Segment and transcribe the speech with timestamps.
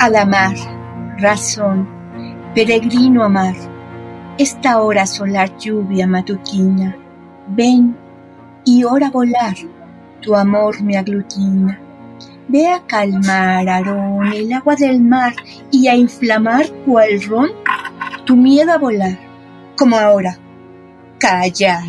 [0.00, 0.56] Al amar,
[1.18, 1.86] razón,
[2.54, 3.54] peregrino amar,
[4.38, 6.96] esta hora solar lluvia matutina,
[7.48, 7.94] ven
[8.64, 9.54] y hora volar,
[10.22, 11.78] tu amor me aglutina.
[12.48, 15.34] Ve a calmar, Aarón, el agua del mar
[15.70, 17.50] y a inflamar cual ron
[18.24, 19.18] tu miedo a volar,
[19.76, 20.38] como ahora.
[21.18, 21.84] Callar.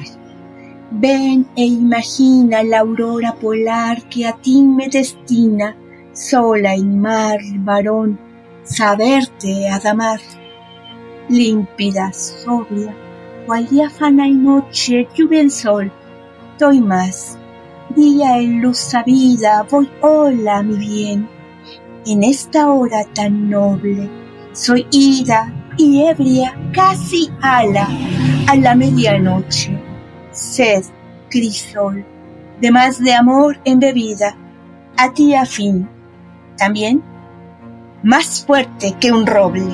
[0.92, 5.78] Ven e imagina la aurora polar que a ti me destina
[6.14, 8.20] sola en mar, varón,
[8.64, 10.20] saberte adamar,
[11.30, 12.94] límpida, sobria,
[13.46, 15.92] cual diáfana y noche, lluvia en sol,
[16.60, 17.38] doy más,
[17.96, 21.30] día en luz sabida, voy hola, mi bien,
[22.06, 24.10] en esta hora tan noble,
[24.54, 27.88] soy ida y ebria, casi ala,
[28.48, 29.80] a la medianoche,
[30.32, 30.84] sed,
[31.30, 32.06] crisol,
[32.60, 34.36] de más de amor embebida,
[34.98, 35.88] a ti a fin,
[36.62, 37.02] también
[38.04, 39.66] más fuerte que un roble.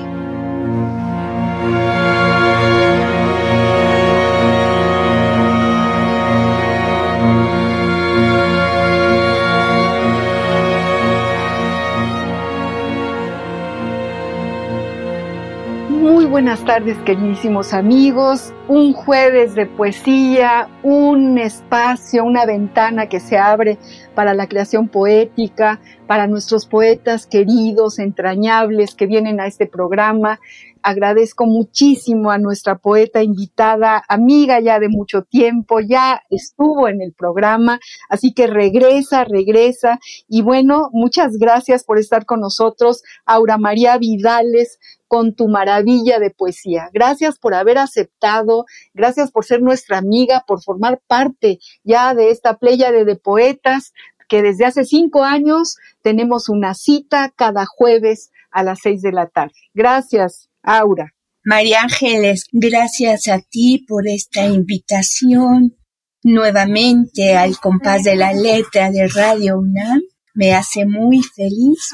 [16.38, 18.54] Buenas tardes, queridísimos amigos.
[18.68, 23.80] Un jueves de poesía, un espacio, una ventana que se abre
[24.14, 30.40] para la creación poética, para nuestros poetas queridos, entrañables que vienen a este programa.
[30.84, 37.14] Agradezco muchísimo a nuestra poeta invitada, amiga ya de mucho tiempo, ya estuvo en el
[37.14, 40.00] programa, así que regresa, regresa.
[40.30, 46.32] Y bueno, muchas gracias por estar con nosotros, Aura María Vidales, con tu maravilla de
[46.32, 46.90] poesía.
[46.94, 52.58] Gracias por haber aceptado, gracias por ser nuestra amiga, por formar parte ya de esta
[52.58, 53.94] playa de, de poetas
[54.28, 59.28] que desde hace cinco años tenemos una cita cada jueves a las seis de la
[59.28, 59.54] tarde.
[59.74, 61.14] Gracias, Aura.
[61.44, 65.78] María Ángeles, gracias a ti por esta invitación
[66.24, 70.02] nuevamente al compás de la letra de Radio UNAM.
[70.38, 71.90] Me hace muy feliz.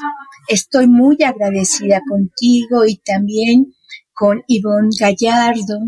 [0.48, 3.74] Estoy muy agradecida contigo y también
[4.12, 5.78] con Ivonne Gallardo,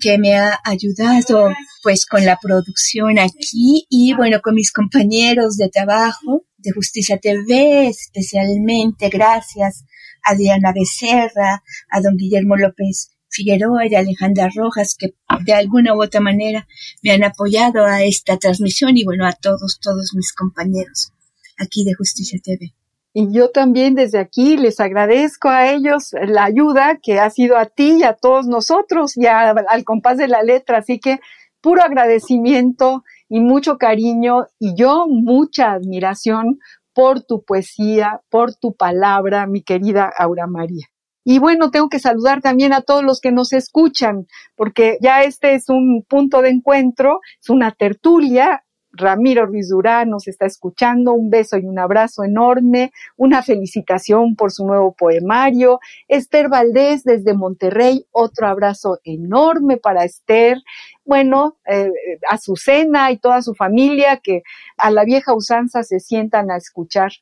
[0.00, 1.52] que me ha ayudado
[1.82, 7.88] pues con la producción aquí y bueno, con mis compañeros de trabajo de Justicia TV,
[7.88, 9.84] especialmente gracias
[10.24, 15.14] a Diana Becerra, a don Guillermo López Figueroa y a Alejandra Rojas, que
[15.44, 16.66] de alguna u otra manera
[17.02, 21.12] me han apoyado a esta transmisión y bueno, a todos, todos mis compañeros
[21.58, 22.72] aquí de Justicia TV.
[23.14, 27.66] Y yo también desde aquí les agradezco a ellos la ayuda que ha sido a
[27.66, 30.78] ti y a todos nosotros y al compás de la letra.
[30.78, 31.18] Así que
[31.60, 36.60] puro agradecimiento y mucho cariño y yo mucha admiración
[36.94, 40.86] por tu poesía, por tu palabra, mi querida Aura María.
[41.24, 44.26] Y bueno, tengo que saludar también a todos los que nos escuchan,
[44.56, 50.28] porque ya este es un punto de encuentro, es una tertulia Ramiro Ruiz Durán nos
[50.28, 55.80] está escuchando, un beso y un abrazo enorme, una felicitación por su nuevo poemario.
[56.08, 60.58] Esther Valdés desde Monterrey, otro abrazo enorme para Esther.
[61.04, 61.90] Bueno, eh,
[62.28, 64.42] Azucena y toda su familia que
[64.76, 67.12] a la vieja usanza se sientan a escuchar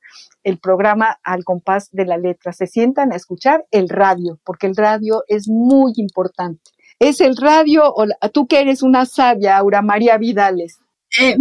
[0.44, 4.76] el programa al compás de la letra, se sientan a escuchar el radio, porque el
[4.76, 6.70] radio es muy importante.
[6.98, 10.80] Es el radio, o tú que eres una sabia, Aura María Vidales,
[11.20, 11.36] eh,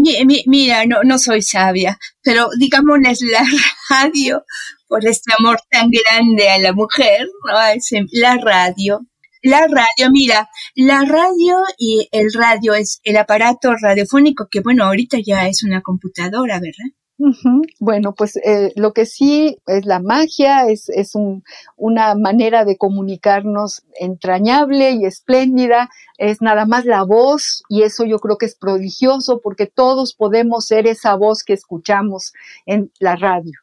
[0.46, 3.46] mira, no, no soy sabia, pero digámosles la
[3.90, 4.44] radio,
[4.88, 7.54] por este amor tan grande a la mujer, ¿no?
[8.12, 9.02] la radio.
[9.42, 15.20] La radio, mira, la radio y el radio es el aparato radiofónico que, bueno, ahorita
[15.24, 16.96] ya es una computadora, ¿verdad?
[17.80, 21.44] Bueno, pues eh, lo que sí es la magia, es, es un,
[21.78, 28.20] una manera de comunicarnos entrañable y espléndida, es nada más la voz y eso yo
[28.20, 32.34] creo que es prodigioso porque todos podemos ser esa voz que escuchamos
[32.66, 33.54] en la radio.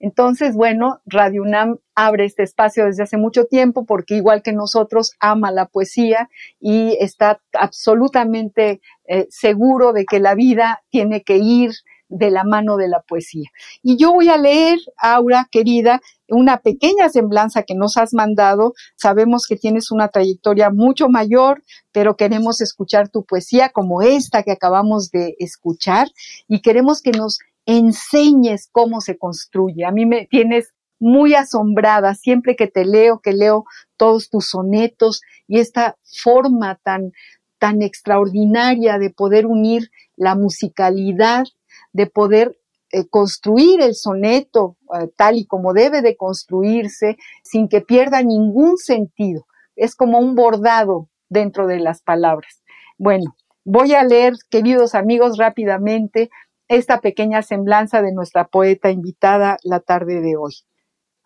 [0.00, 5.12] Entonces, bueno, Radio UNAM abre este espacio desde hace mucho tiempo porque igual que nosotros
[5.20, 6.30] ama la poesía
[6.60, 11.72] y está absolutamente eh, seguro de que la vida tiene que ir
[12.08, 13.48] de la mano de la poesía.
[13.82, 18.74] Y yo voy a leer, Aura, querida, una pequeña semblanza que nos has mandado.
[18.96, 21.62] Sabemos que tienes una trayectoria mucho mayor,
[21.92, 26.08] pero queremos escuchar tu poesía como esta que acabamos de escuchar
[26.46, 29.84] y queremos que nos enseñes cómo se construye.
[29.84, 33.64] A mí me tienes muy asombrada siempre que te leo, que leo
[33.96, 37.12] todos tus sonetos y esta forma tan
[37.58, 41.44] tan extraordinaria de poder unir la musicalidad
[41.92, 42.58] de poder
[42.90, 48.78] eh, construir el soneto eh, tal y como debe de construirse sin que pierda ningún
[48.78, 49.46] sentido.
[49.76, 52.62] Es como un bordado dentro de las palabras.
[52.96, 56.30] Bueno, voy a leer, queridos amigos, rápidamente
[56.68, 60.54] esta pequeña semblanza de nuestra poeta invitada la tarde de hoy.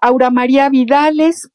[0.01, 1.49] Aura María Vidales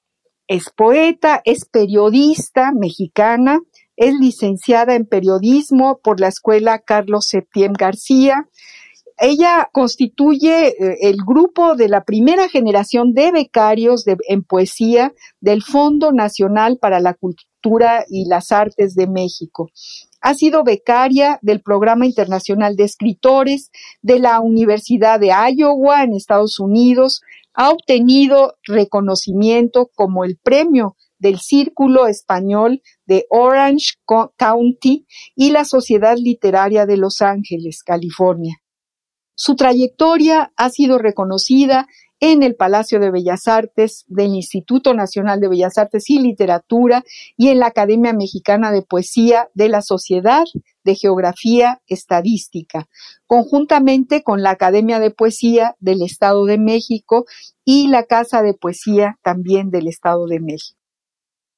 [0.47, 3.59] es poeta, es periodista mexicana,
[3.97, 8.47] es licenciada en periodismo por la Escuela Carlos Septién García,
[9.19, 16.11] ella constituye eh, el grupo de la primera generación de becarios en poesía del Fondo
[16.11, 19.69] Nacional para la Cultura y las Artes de México.
[20.21, 23.71] Ha sido becaria del Programa Internacional de Escritores
[24.01, 27.21] de la Universidad de Iowa en Estados Unidos.
[27.53, 33.95] Ha obtenido reconocimiento como el premio del Círculo Español de Orange
[34.37, 38.57] County y la Sociedad Literaria de Los Ángeles, California.
[39.39, 41.85] Su trayectoria ha sido reconocida
[42.19, 47.03] en el Palacio de Bellas Artes del Instituto Nacional de Bellas Artes y Literatura
[47.37, 50.45] y en la Academia Mexicana de Poesía de la Sociedad
[50.83, 52.87] de Geografía Estadística,
[53.27, 57.25] conjuntamente con la Academia de Poesía del Estado de México
[57.63, 60.79] y la Casa de Poesía también del Estado de México.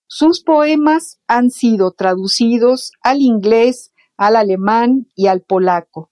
[0.05, 6.08] Sus poemas han sido traducidos al inglés, al alemán y al polaco.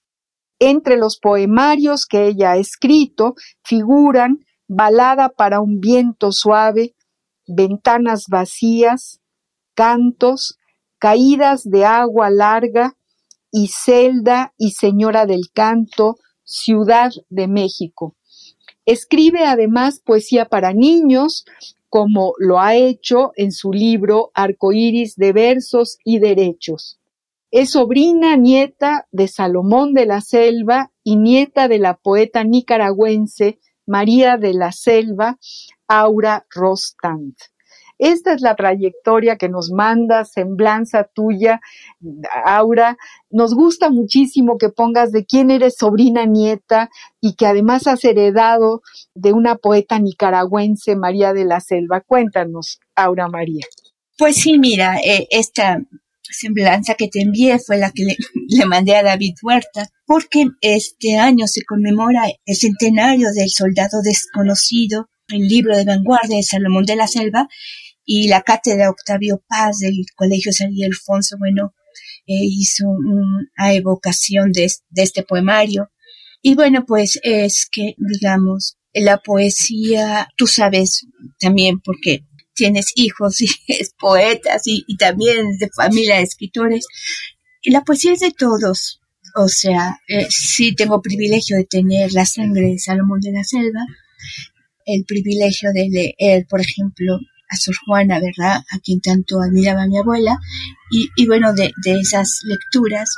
[0.58, 6.94] Entre los poemarios que ella ha escrito figuran Balada para un viento suave,
[7.46, 9.20] Ventanas vacías,
[9.74, 10.58] Cantos,
[10.98, 12.96] Caídas de agua larga
[13.50, 18.14] y Celda y Señora del Canto, Ciudad de México.
[18.84, 21.44] Escribe además poesía para niños,
[21.88, 26.98] como lo ha hecho en su libro Arcoíris de versos y derechos.
[27.50, 34.36] Es sobrina nieta de Salomón de la Selva y nieta de la poeta nicaragüense María
[34.36, 35.38] de la Selva,
[35.86, 37.34] Aura Rostand.
[37.96, 41.60] Esta es la trayectoria que nos manda, semblanza tuya,
[42.44, 42.96] Aura.
[43.30, 46.90] Nos gusta muchísimo que pongas de quién eres sobrina nieta
[47.20, 48.82] y que además has heredado
[49.14, 52.02] de una poeta nicaragüense, María de la Selva.
[52.02, 53.66] Cuéntanos, Aura María.
[54.16, 55.80] Pues sí, mira, eh, esta
[56.32, 58.04] semblanza que te envié fue la que
[58.48, 65.08] le, mandé a David Huerta, porque este año se conmemora el centenario del soldado desconocido,
[65.28, 67.48] el libro de vanguardia de Salomón de la Selva
[68.04, 71.74] y la cátedra Octavio Paz del Colegio San Ildefonso, bueno,
[72.26, 75.90] eh, hizo una evocación de, de este poemario.
[76.40, 81.06] Y bueno, pues es que, digamos, la poesía, tú sabes
[81.38, 82.24] también, porque
[82.58, 86.86] tienes hijos y es poetas y, también de familia de escritores.
[87.62, 89.00] Y la poesía es de todos.
[89.36, 93.80] O sea, eh, sí tengo privilegio de tener la sangre de Salomón de la Selva,
[94.84, 97.18] el privilegio de leer, por ejemplo,
[97.50, 98.62] a Sor Juana, ¿verdad?
[98.70, 100.38] A quien tanto admiraba mi abuela.
[100.90, 103.08] Y, bueno, de, esas lecturas,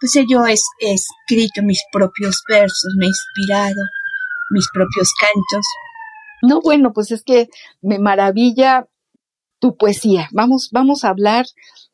[0.00, 3.82] pues yo he, he escrito mis propios versos, me he inspirado
[4.50, 5.66] mis propios cantos
[6.46, 7.48] no, bueno, pues es que
[7.80, 8.86] me maravilla
[9.58, 10.28] tu poesía.
[10.32, 11.46] Vamos, vamos a hablar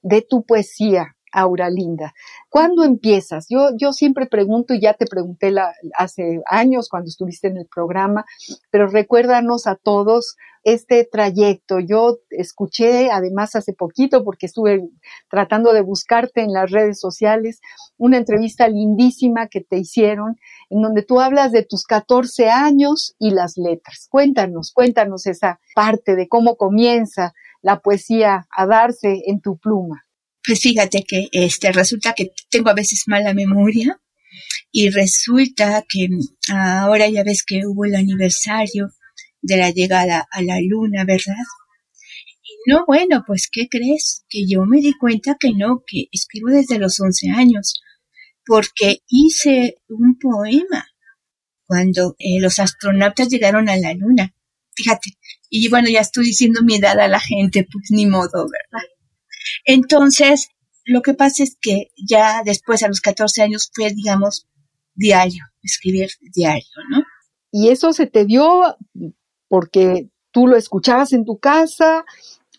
[0.03, 2.15] de tu poesía, Aura Linda.
[2.49, 3.47] ¿Cuándo empiezas?
[3.49, 5.55] Yo, yo siempre pregunto, y ya te pregunté
[5.97, 8.25] hace años cuando estuviste en el programa,
[8.71, 11.81] pero recuérdanos a todos este trayecto.
[11.81, 14.89] Yo escuché, además, hace poquito, porque estuve
[15.29, 17.61] tratando de buscarte en las redes sociales,
[17.97, 20.37] una entrevista lindísima que te hicieron,
[20.71, 24.07] en donde tú hablas de tus 14 años y las letras.
[24.11, 30.05] Cuéntanos, cuéntanos esa parte de cómo comienza la poesía a darse en tu pluma.
[30.45, 34.01] Pues fíjate que este resulta que tengo a veces mala memoria
[34.73, 36.09] y resulta que
[36.49, 38.91] ahora ya ves que hubo el aniversario
[39.41, 41.35] de la llegada a la luna, ¿verdad?
[42.43, 44.25] Y no, bueno, pues ¿qué crees?
[44.29, 47.81] Que yo me di cuenta que no, que escribo desde los 11 años,
[48.45, 50.87] porque hice un poema
[51.67, 54.35] cuando eh, los astronautas llegaron a la Luna.
[54.75, 55.11] Fíjate,
[55.51, 58.87] y bueno, ya estoy diciendo mi edad a la gente, pues ni modo, ¿verdad?
[59.65, 60.49] Entonces,
[60.85, 64.49] lo que pasa es que ya después, a los 14 años, fue, digamos,
[64.95, 67.03] diario, escribir diario, ¿no?
[67.51, 68.77] Y eso se te dio
[69.49, 72.05] porque tú lo escuchabas en tu casa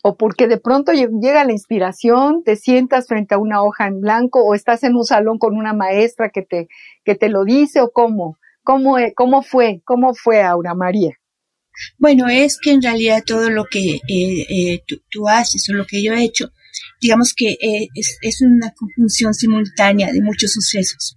[0.02, 4.44] o porque de pronto llega la inspiración, te sientas frente a una hoja en blanco
[4.44, 6.68] o estás en un salón con una maestra que te,
[7.04, 11.18] que te lo dice o cómo, cómo, cómo fue, cómo fue Aura María.
[11.98, 16.02] Bueno, es que en realidad todo lo que eh, eh, tú, haces o lo que
[16.02, 16.50] yo he hecho,
[17.00, 21.16] digamos que eh, es, una conjunción simultánea de muchos sucesos.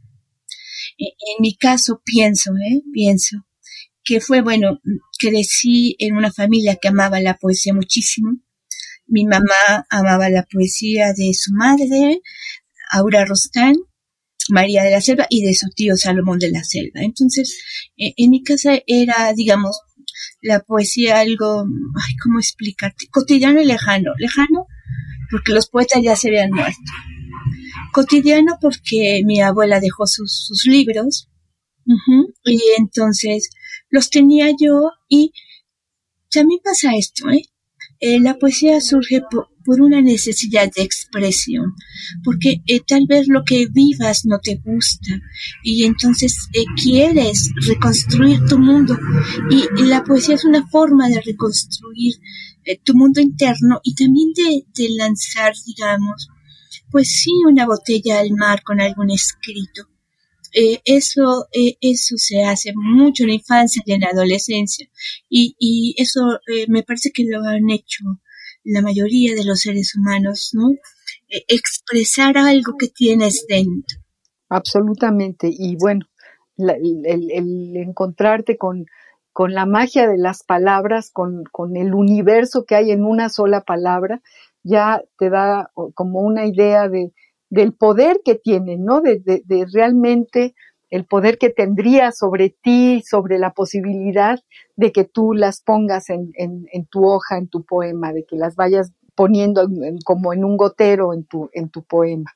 [0.98, 2.52] en mi caso pienso,
[2.94, 3.48] pienso
[4.08, 4.80] que fue, bueno,
[5.20, 8.38] crecí en una familia que amaba la poesía muchísimo.
[9.06, 12.22] Mi mamá amaba la poesía de su madre,
[12.92, 13.76] Aura Rostán,
[14.50, 17.02] María de la Selva y de su tío Salomón de la Selva.
[17.02, 17.60] Entonces,
[17.98, 19.78] en mi casa era, digamos,
[20.42, 23.08] la poesía algo, ay, ¿cómo explicarte?
[23.12, 24.14] Cotidiano y lejano.
[24.18, 24.68] Lejano
[25.29, 26.91] porque los poetas ya se habían muerto.
[27.93, 31.29] Cotidiano porque mi abuela dejó sus, libros
[32.43, 33.50] y entonces
[33.89, 35.31] los tenía yo y
[36.29, 37.43] también pasa esto, ¿eh?
[38.00, 41.74] eh la poesía surge por, por una necesidad de expresión,
[42.24, 45.19] porque eh, tal vez lo que vivas no te gusta
[45.62, 48.98] y entonces eh, quieres reconstruir tu mundo
[49.51, 52.13] y, la poesía es una forma de reconstruir
[52.68, 56.28] eh, tu mundo interno y también de, lanzar, digamos,
[56.92, 59.88] pues sí, una botella al mar con algún escrito.
[60.52, 61.48] eso,
[61.82, 64.88] eso se hace mucho en la infancia y en la adolescencia.
[65.30, 66.22] Y, eso
[66.68, 68.04] me parece que lo han hecho
[68.64, 70.70] la mayoría de los seres humanos, ¿no?
[71.30, 73.98] Expresar algo que tienes dentro.
[74.50, 75.50] Absolutamente.
[75.50, 76.06] Y bueno,
[76.58, 78.86] el, encontrarte con,
[79.38, 83.62] con, la magia de las palabras, con, con, el universo que hay en una sola
[83.62, 84.22] palabra,
[84.63, 87.13] ya te da como una idea de,
[87.50, 89.01] del poder que tiene, ¿no?
[89.01, 90.56] De, de realmente
[90.89, 94.39] el poder que tendría sobre ti, sobre la posibilidad
[94.75, 98.56] de que tú las pongas en, en, tu hoja, en tu poema, de que las
[98.56, 99.67] vayas poniendo
[100.06, 102.32] como en un gotero en tu, en tu poema.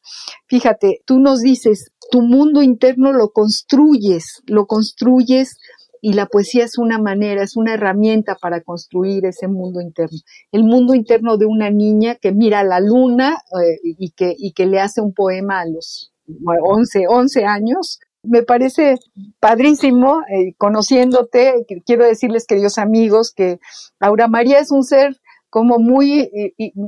[0.48, 5.58] Fíjate, tú nos dices, tu mundo interno lo construyes, lo construyes
[6.02, 10.18] y la poesía es una manera, es una herramienta para construir ese mundo interno.
[10.52, 14.66] El mundo interno de una niña que mira la luna eh, y, que, y que
[14.66, 16.12] le hace un poema a los
[16.46, 19.00] 11, 11 años me parece
[19.40, 23.60] padrísimo, eh, conociéndote, quiero decirles, queridos amigos, que
[24.00, 25.20] Aura María es un ser
[25.52, 26.32] como muy,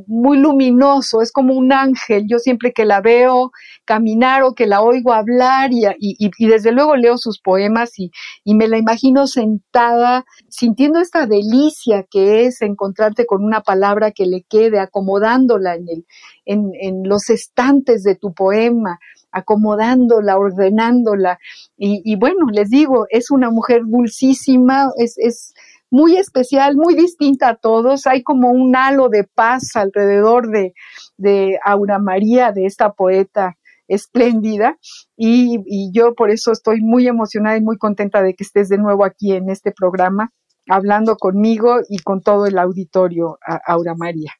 [0.07, 2.25] muy luminoso, es como un ángel.
[2.29, 3.51] Yo siempre que la veo
[3.83, 8.09] caminar o que la oigo hablar y, y desde luego leo sus poemas y,
[8.45, 14.43] me la imagino sentada sintiendo esta delicia que es encontrarte con una palabra que le
[14.43, 16.05] quede, acomodándola en, el,
[16.45, 18.99] en, en los estantes de tu poema
[19.33, 21.39] acomodándola, ordenándola.
[21.75, 25.53] Y, bueno, les digo, es una mujer dulcísima, es, es
[25.93, 28.07] muy especial, muy distinta a todos.
[28.07, 30.73] Hay como un halo de paz alrededor de,
[31.17, 33.57] de Aura María, de esta poeta
[33.87, 34.77] espléndida
[35.15, 38.77] y, y, yo por eso estoy muy emocionada y muy contenta de que estés de
[38.77, 40.31] nuevo aquí en este programa
[40.67, 44.31] hablando conmigo y con todo el auditorio, Aura María.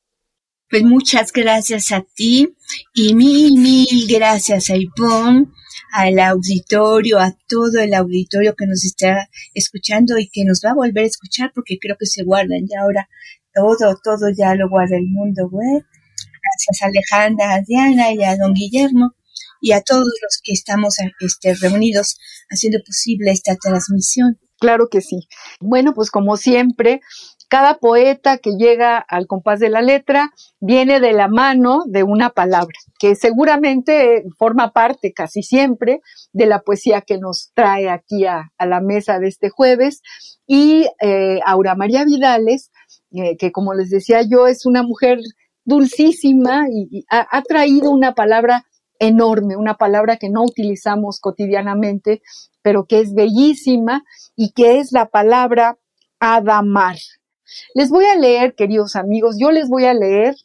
[0.70, 2.56] Pues muchas gracias a ti
[2.96, 5.48] y mil, mil gracias a Ivonne,
[5.94, 10.76] al auditorio, a todo el auditorio que nos está escuchando y que nos va a
[10.76, 13.08] volver a escuchar porque creo que se guardan ya ahora
[13.54, 15.84] todo, todo ya lo guarda el mundo web.
[15.86, 19.12] Gracias a Alejandra, a Diana y a don Guillermo
[19.62, 22.18] y a todos los que estamos este, reunidos
[22.50, 24.40] haciendo posible esta transmisión.
[24.60, 25.28] Claro que sí.
[25.60, 27.02] Bueno, pues como siempre,
[27.48, 32.30] cada poeta que llega al compás de la letra viene de la mano de una
[32.30, 38.52] palabra, que seguramente forma parte casi siempre de la poesía que nos trae aquí a,
[38.60, 40.02] la mesa de este jueves.
[40.48, 42.72] Y eh, Aura María Vidales,
[43.12, 45.20] eh, que como les decía yo, es una mujer
[45.66, 48.66] dulcísima y, ha, traído una palabra
[49.00, 52.22] enorme, una palabra que no utilizamos cotidianamente,
[52.62, 54.04] pero que es bellísima
[54.36, 55.78] y que es la palabra
[56.20, 56.96] adamar.
[57.74, 60.36] Les voy a leer, queridos amigos, yo les voy a leer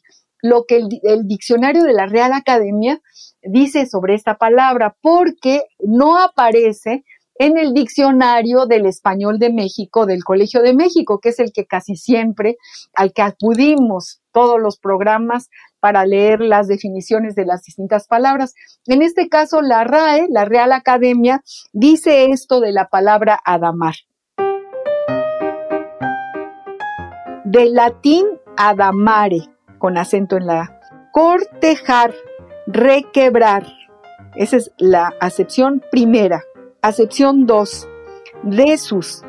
[0.41, 3.01] lo que el, diccionario de la Real Academia
[3.41, 7.03] dice sobre esta palabra, porque no aparece
[7.35, 11.65] en el diccionario del español de México, del Colegio de México, que es el que
[11.65, 12.57] casi siempre
[12.93, 15.49] al que acudimos todos los programas
[15.79, 18.55] para leer las definiciones de las distintas palabras.
[18.87, 23.95] En este caso, la RAE, la Real Academia, dice esto de la palabra adamar.
[27.51, 28.25] Del latín
[28.57, 29.41] adamare,
[29.79, 30.79] con acento en la A.
[31.11, 32.13] Cortejar,
[32.67, 33.65] requebrar.
[34.35, 36.43] Esa es la acepción primera.
[36.81, 37.89] Acepción 2.
[38.43, 39.23] Desus,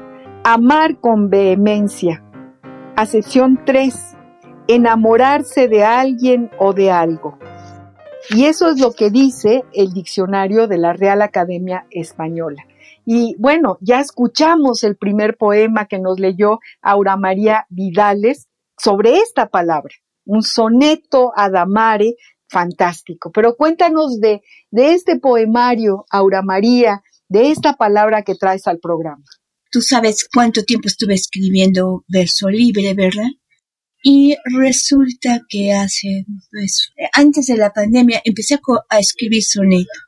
[0.45, 2.23] amar con vehemencia.
[2.95, 4.17] Acepción 3
[4.69, 7.39] enamorarse de alguien o de algo.
[8.31, 12.65] Y eso es lo que dice el diccionario de la Real Academia Española.
[13.13, 18.47] Y bueno, ya escuchamos el primer poema que nos leyó Aura María Vidales
[18.79, 19.93] sobre esta palabra,
[20.25, 22.15] un soneto a Damare
[22.49, 23.33] fantástico.
[23.33, 29.25] Pero cuéntanos de, de este poemario, Aura María, de esta palabra que traes al programa.
[29.73, 33.31] Tú sabes cuánto tiempo estuve escribiendo verso libre, ¿verdad?
[34.05, 39.99] Y resulta que hace, pues, antes de la pandemia empecé a, escribir soneto.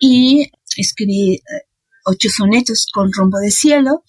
[0.00, 1.67] Y escribí eh,
[2.08, 4.04] ocho sonetos con rombo de cielo.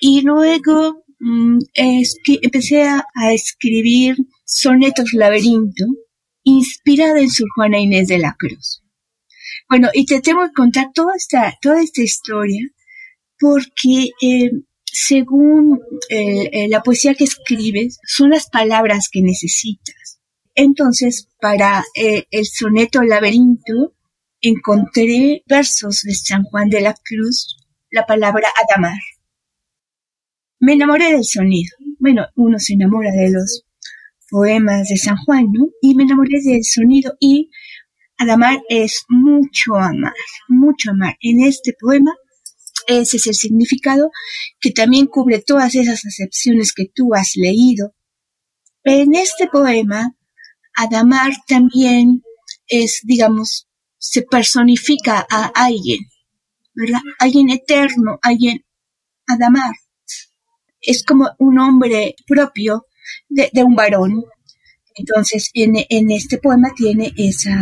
[0.00, 5.84] Y luego mm, que empecé a, escribir sonetos laberinto,
[6.44, 8.82] inspirada en su Juana Inés de la Cruz.
[9.68, 12.62] Bueno, y te tengo que contar toda esta, toda esta historia
[13.38, 14.50] porque eh,
[14.84, 20.20] según eh, eh, la poesía que escribes, son las palabras que necesitas.
[20.54, 23.94] Entonces, para el soneto Laberinto,
[24.40, 27.56] encontré versos de San Juan de la Cruz,
[27.90, 28.98] la palabra Adamar.
[30.60, 31.76] Me enamoré del sonido.
[31.98, 33.64] Bueno, uno se enamora de los
[34.30, 35.68] poemas de San Juan, ¿no?
[35.80, 37.50] Y me enamoré del sonido y
[38.18, 40.14] Adamar es mucho amar,
[40.48, 41.16] mucho amar.
[41.20, 42.12] En este poema
[42.88, 44.10] ese es el significado
[44.60, 47.94] que también cubre todas esas acepciones que tú has leído.
[48.82, 50.16] En este poema,
[50.74, 52.22] Adamar también
[52.66, 53.67] es, digamos,
[53.98, 56.00] se personifica a alguien,
[56.74, 57.00] ¿verdad?
[57.18, 58.64] Alguien eterno, alguien
[59.26, 59.74] Adamar.
[60.80, 62.86] Es como un hombre propio
[63.28, 64.24] de, un varón.
[64.94, 67.60] Entonces, en, este poema tiene esa,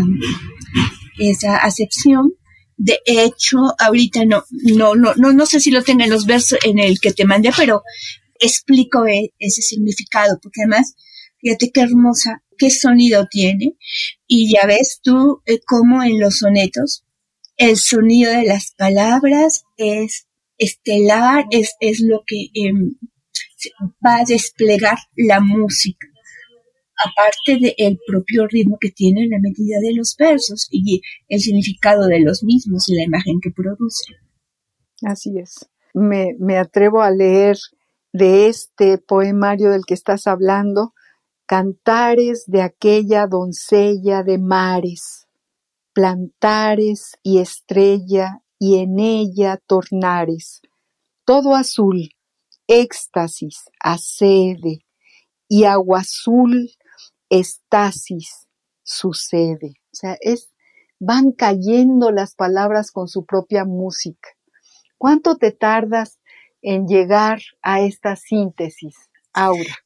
[1.18, 2.34] esa acepción
[2.78, 6.58] de hecho, ahorita no, no, no, no, no sé si lo tenga en los versos
[6.62, 7.82] en el que te mandé, pero
[8.38, 10.94] explico e, ese significado, porque además,
[11.46, 13.76] fíjate qué hermosa, qué sonido tiene.
[14.26, 17.04] Y ya ves tú eh, cómo en los sonetos
[17.56, 20.26] el sonido de las palabras es
[20.58, 22.94] estelar, es, es lo que em,
[24.04, 26.06] va a desplegar la música
[27.04, 32.20] aparte del propio ritmo que tiene la medida de los versos y el significado de
[32.20, 34.14] los mismos y la imagen que produce.
[35.02, 35.68] Así es.
[35.92, 37.58] Me, me atrevo a leer
[38.12, 40.94] de este poemario del que estás hablando,
[41.46, 45.28] cantares de aquella doncella de mares,
[45.92, 50.60] plantares y estrella y en ella tornares,
[51.24, 52.10] todo azul,
[52.66, 54.86] éxtasis, acede,
[55.48, 56.70] y agua azul
[57.30, 58.48] estasis
[58.82, 59.74] sucede.
[59.92, 60.52] O sea, es,
[60.98, 64.30] van cayendo las palabras con su propia música.
[64.98, 66.18] ¿Cuánto te tardas
[66.62, 68.96] en llegar a esta síntesis,
[69.32, 69.85] Aura?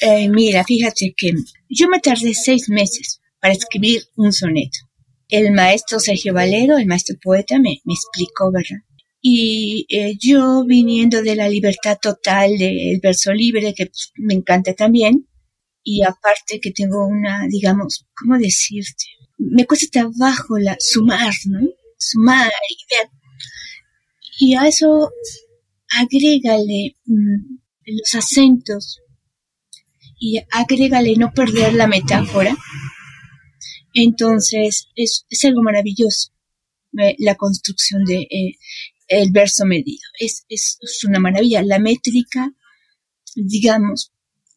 [0.00, 1.32] Eh, mira, fíjate que
[1.68, 4.78] yo me tardé seis meses para escribir un soneto.
[5.28, 8.84] El maestro Sergio Valero, el maestro poeta, me, me explicó, ¿verdad?
[9.20, 14.74] Y eh, yo viniendo de la libertad total del verso libre, que pues, me encanta
[14.74, 15.28] también,
[15.82, 19.04] y aparte que tengo una, digamos, ¿cómo decirte?
[19.38, 21.60] Me cuesta trabajo la, sumar, ¿no?
[21.98, 23.10] Sumar y ver.
[24.40, 25.10] Y a eso
[25.90, 29.00] agrégale mm, los acentos
[30.20, 32.56] y agrégale no perder la metáfora.
[33.92, 36.30] Entonces es, es algo maravilloso
[37.18, 38.58] la construcción de eh,
[39.08, 40.02] el verso medido.
[40.18, 41.62] Es, es, es una maravilla.
[41.62, 42.52] La métrica,
[43.34, 44.12] digamos,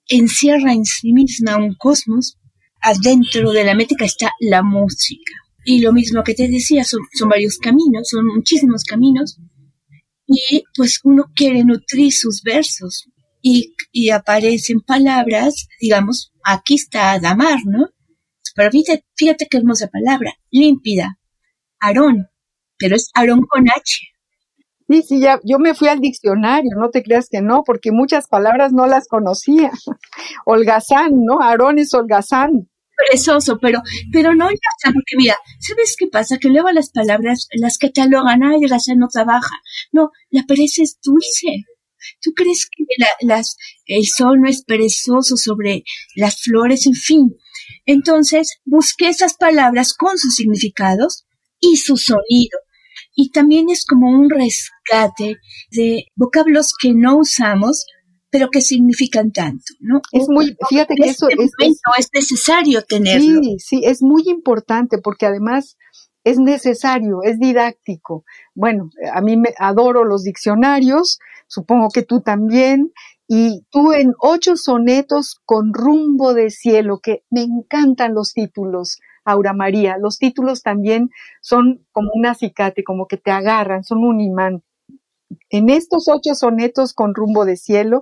[0.07, 2.37] encierra en sí misma un cosmos,
[2.81, 5.33] adentro de la métrica está la música.
[5.65, 9.37] Y lo mismo que te decía, son, varios caminos, son muchísimos caminos,
[10.27, 13.07] y pues uno quiere nutrir sus versos,
[13.43, 17.89] y, y aparecen palabras, digamos, aquí está Adamar, ¿no?
[18.55, 21.19] Pero fíjate, fíjate qué hermosa palabra, límpida,
[21.79, 22.29] Aarón,
[22.77, 23.99] pero es Aarón con H.
[24.89, 28.27] Sí, sí, ya, yo me fui al diccionario, no te creas que no, porque muchas
[28.27, 29.71] palabras no las conocía.
[30.45, 31.41] holgazán, ¿no?
[31.41, 32.69] Aarón es holgazán.
[32.95, 36.37] Perezoso, pero, pero no holgazán, porque mira, ¿sabes qué pasa?
[36.37, 39.55] Que luego las palabras las catalogan, ay, holgazán no trabaja.
[39.91, 41.65] No, la pereza es dulce.
[42.21, 42.83] ¿Tú crees que
[43.21, 45.83] las, el sol no es perezoso sobre
[46.15, 46.85] las flores?
[46.87, 47.35] En fin.
[47.85, 51.25] Entonces, busqué esas palabras con sus significados
[51.59, 52.59] y su sonido.
[53.15, 55.37] Y también es como un rescate
[55.71, 57.85] de vocablos que no usamos,
[58.29, 60.01] pero que significan tanto, ¿no?
[60.11, 63.41] Es muy, fíjate que eso es, es, es necesario tenerlo.
[63.43, 65.77] Sí, sí, es muy importante porque además
[66.23, 68.23] es necesario, es didáctico.
[68.55, 72.91] Bueno, a mí me adoro los diccionarios, supongo que tú también,
[73.27, 79.53] y tú en ocho sonetos con rumbo de cielo, que me encantan los títulos, Aura
[79.53, 79.97] María.
[79.97, 81.09] Los títulos también
[81.41, 84.63] son como un acicate, como que te agarran, son un imán.
[85.49, 87.99] En estos ocho sonetos con rumbo de cielo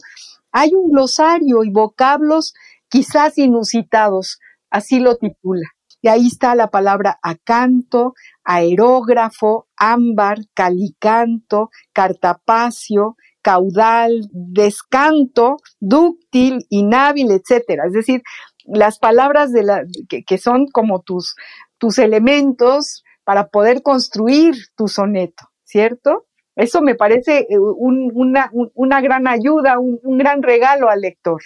[0.51, 2.53] hay un glosario y vocablos
[2.89, 5.67] quizás inusitados, así lo titula.
[6.01, 17.83] Y ahí está la palabra acanto, aerógrafo, ámbar, calicanto, cartapacio, caudal, descanto, dúctil, inhábil, etcétera.
[17.85, 18.23] Es decir,
[18.65, 21.35] las palabras de la, que, son como tus,
[21.77, 26.25] tus elementos para poder construir tu soneto, ¿cierto?
[26.55, 31.41] Eso me parece eh, una, una, gran ayuda, un, un gran regalo al lector.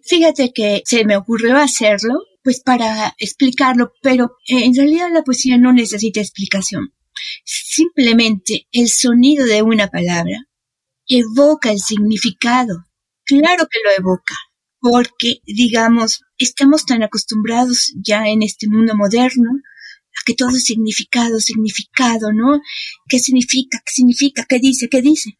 [0.00, 5.58] Fíjate que se me ocurrió hacerlo pues para explicarlo, pero eh, en realidad la poesía
[5.58, 6.94] no necesita explicación.
[7.44, 10.46] Simplemente el sonido de una palabra
[11.06, 12.84] evoca el significado.
[13.24, 14.34] Claro que lo evoca,
[14.80, 21.38] porque, digamos, estamos tan acostumbrados ya en este mundo moderno a que todo es significado,
[21.38, 22.60] significado, ¿no?
[23.08, 23.78] ¿Qué significa?
[23.84, 24.46] ¿Qué significa?
[24.48, 24.88] ¿Qué dice?
[24.88, 25.38] ¿Qué dice?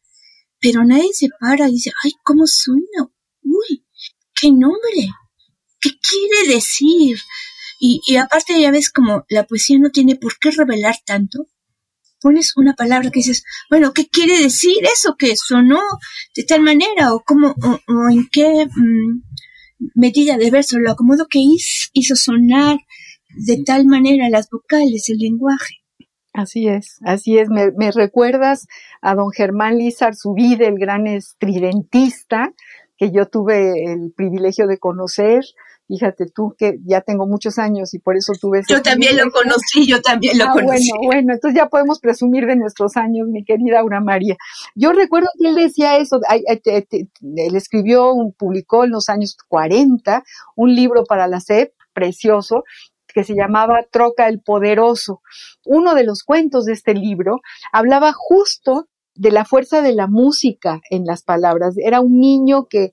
[0.60, 3.10] Pero nadie se para y dice, ay, ¿cómo suena?
[3.42, 3.84] Uy,
[4.34, 5.08] qué nombre.
[5.80, 7.18] ¿Qué quiere decir?
[7.80, 11.46] Y, y aparte ya ves como la poesía no tiene por qué revelar tanto.
[12.20, 15.80] Pones una palabra que dices, bueno, ¿qué quiere decir eso que sonó
[16.36, 17.14] de tal manera?
[17.14, 19.22] ¿O cómo, o, en qué mm,
[19.94, 22.78] medida de verso lo acomodo que hizo, sonar
[23.30, 25.76] de tal manera las vocales, el lenguaje?
[26.32, 27.48] Así es, así es.
[27.48, 28.66] Me, recuerdas
[29.00, 32.52] a don Germán Lizar vida el gran estridentista,
[32.96, 35.42] que yo tuve el privilegio de conocer,
[35.90, 38.62] Fíjate tú que ya tengo muchos años y por eso tuve...
[38.68, 40.88] Yo también lo conocí, yo también lo ah, conocí.
[40.92, 44.36] Bueno, bueno, entonces ya podemos presumir de nuestros años, mi querida Aura María.
[44.76, 50.22] Yo recuerdo que él decía eso, él escribió, publicó en los años 40
[50.54, 52.62] un libro para la SEP, precioso,
[53.08, 55.22] que se llamaba Troca el Poderoso.
[55.64, 57.40] Uno de los cuentos de este libro
[57.72, 61.74] hablaba justo de la fuerza de la música en las palabras.
[61.78, 62.90] Era un niño que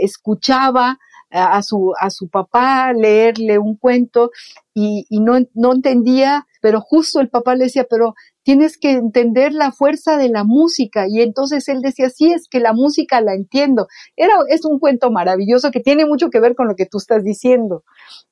[0.00, 0.98] escuchaba
[1.36, 4.30] a su, a su papá leerle un cuento
[4.74, 8.14] y, y no, no entendía, pero justo el papá le decía, pero
[8.46, 11.06] tienes que entender la fuerza de la música.
[11.08, 13.88] Y entonces él decía, sí, es que la música la entiendo.
[14.14, 17.24] Era, es un cuento maravilloso que tiene mucho que ver con lo que tú estás
[17.24, 17.82] diciendo.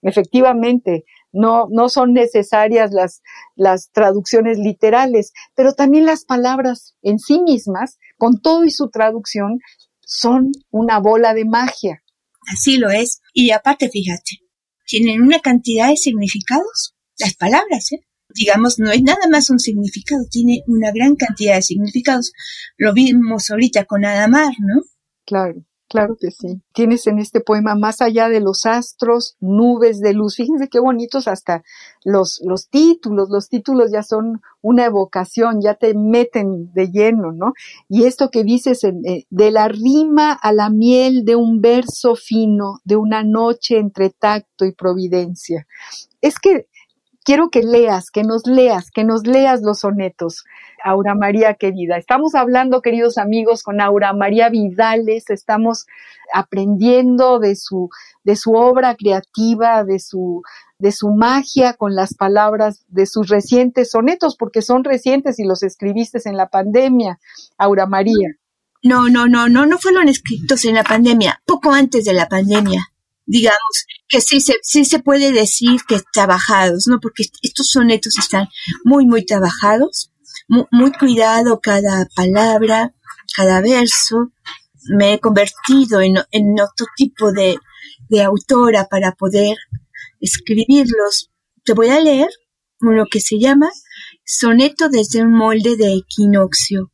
[0.02, 3.22] Efectivamente, no, no son necesarias las,
[3.56, 9.58] las traducciones literales, pero también las palabras en sí mismas, con todo y su traducción,
[10.00, 12.03] son una bola de magia.
[12.46, 13.20] Así lo es.
[13.32, 14.38] Y aparte, fíjate,
[14.86, 18.00] tienen una cantidad de significados, las palabras, ¿eh?
[18.34, 22.32] Digamos, no es nada más un significado, tiene una gran cantidad de significados.
[22.76, 24.82] Lo vimos ahorita con Adamar, ¿no?
[25.24, 25.64] Claro.
[25.88, 26.60] Claro que sí.
[26.72, 30.36] Tienes en este poema más allá de los astros, nubes de luz.
[30.36, 31.62] Fíjense qué bonitos hasta
[32.04, 33.28] los, los títulos.
[33.30, 37.52] Los títulos ya son una evocación, ya te meten de lleno, ¿no?
[37.88, 42.80] Y esto que dices, eh, de la rima a la miel de un verso fino,
[42.84, 45.66] de una noche entre tacto y providencia.
[46.20, 46.66] Es que
[47.24, 50.44] quiero que leas, que nos leas, que nos leas los sonetos.
[50.84, 51.96] Aura María querida.
[51.96, 55.86] Estamos hablando, queridos amigos, con Aura María Vidales, estamos
[56.32, 57.88] aprendiendo de su,
[58.22, 60.42] de su obra creativa, de su,
[60.78, 65.62] de su magia con las palabras de sus recientes sonetos, porque son recientes y los
[65.62, 67.18] escribiste en la pandemia,
[67.56, 68.36] Aura María.
[68.82, 72.93] No, no, no, no, no fueron escritos en la pandemia, poco antes de la pandemia
[73.26, 77.00] digamos, que sí se, sí se puede decir que trabajados, ¿no?
[77.00, 78.48] Porque estos sonetos están
[78.84, 80.10] muy, muy trabajados,
[80.48, 82.94] muy, cuidado cada palabra,
[83.36, 84.32] cada verso.
[84.96, 87.58] Me he convertido en, en otro tipo de,
[88.08, 89.56] de autora para poder
[90.20, 91.30] escribirlos.
[91.64, 92.28] Te voy a leer
[92.80, 93.70] lo que se llama
[94.24, 96.90] Soneto desde un molde de equinoccio.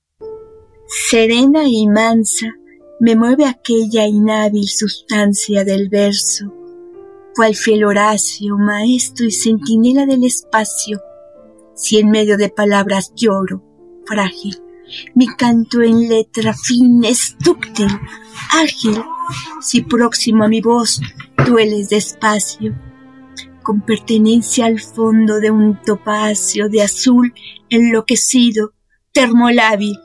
[1.08, 2.46] Serena y mansa,
[3.00, 6.52] me mueve aquella inhábil sustancia del verso,
[7.34, 11.00] cual fiel Horacio, maestro y centinela del espacio,
[11.74, 13.62] si en medio de palabras lloro,
[14.04, 14.54] frágil,
[15.14, 17.88] mi canto en letra fina es dúctil,
[18.52, 19.02] ágil,
[19.62, 21.00] si próximo a mi voz
[21.46, 22.78] dueles despacio,
[23.62, 27.32] con pertenencia al fondo de un topacio de azul
[27.70, 28.74] enloquecido,
[29.12, 29.96] termolábil,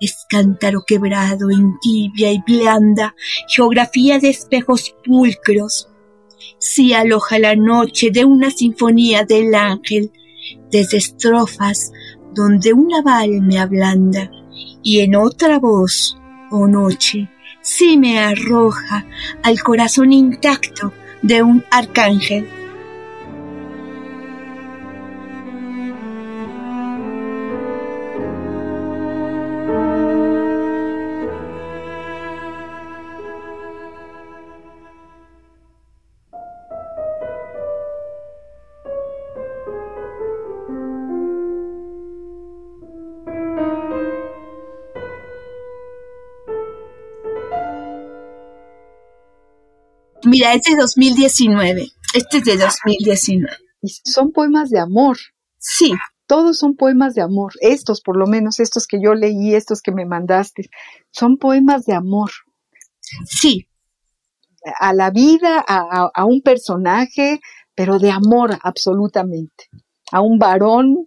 [0.00, 3.14] es cántaro quebrado en tibia y blanda,
[3.48, 5.88] geografía de espejos pulcros.
[6.58, 10.12] Si aloja la noche de una sinfonía del ángel,
[10.70, 11.92] desde estrofas
[12.32, 14.30] donde una val me ablanda,
[14.82, 16.16] y en otra voz,
[16.50, 17.28] oh noche,
[17.62, 19.06] si me arroja
[19.42, 22.57] al corazón intacto de un arcángel.
[50.38, 51.88] Mira, este es de 2019.
[52.14, 53.56] Este es de 2019.
[53.82, 55.16] Y son poemas de amor.
[55.58, 55.92] Sí.
[56.28, 57.54] Todos son poemas de amor.
[57.60, 60.70] Estos, por lo menos, estos que yo leí, estos que me mandaste,
[61.10, 62.30] son poemas de amor.
[63.26, 63.66] Sí.
[64.78, 67.40] A la vida, a, un personaje,
[67.74, 69.64] pero de amor, absolutamente.
[70.12, 70.98] A un varón.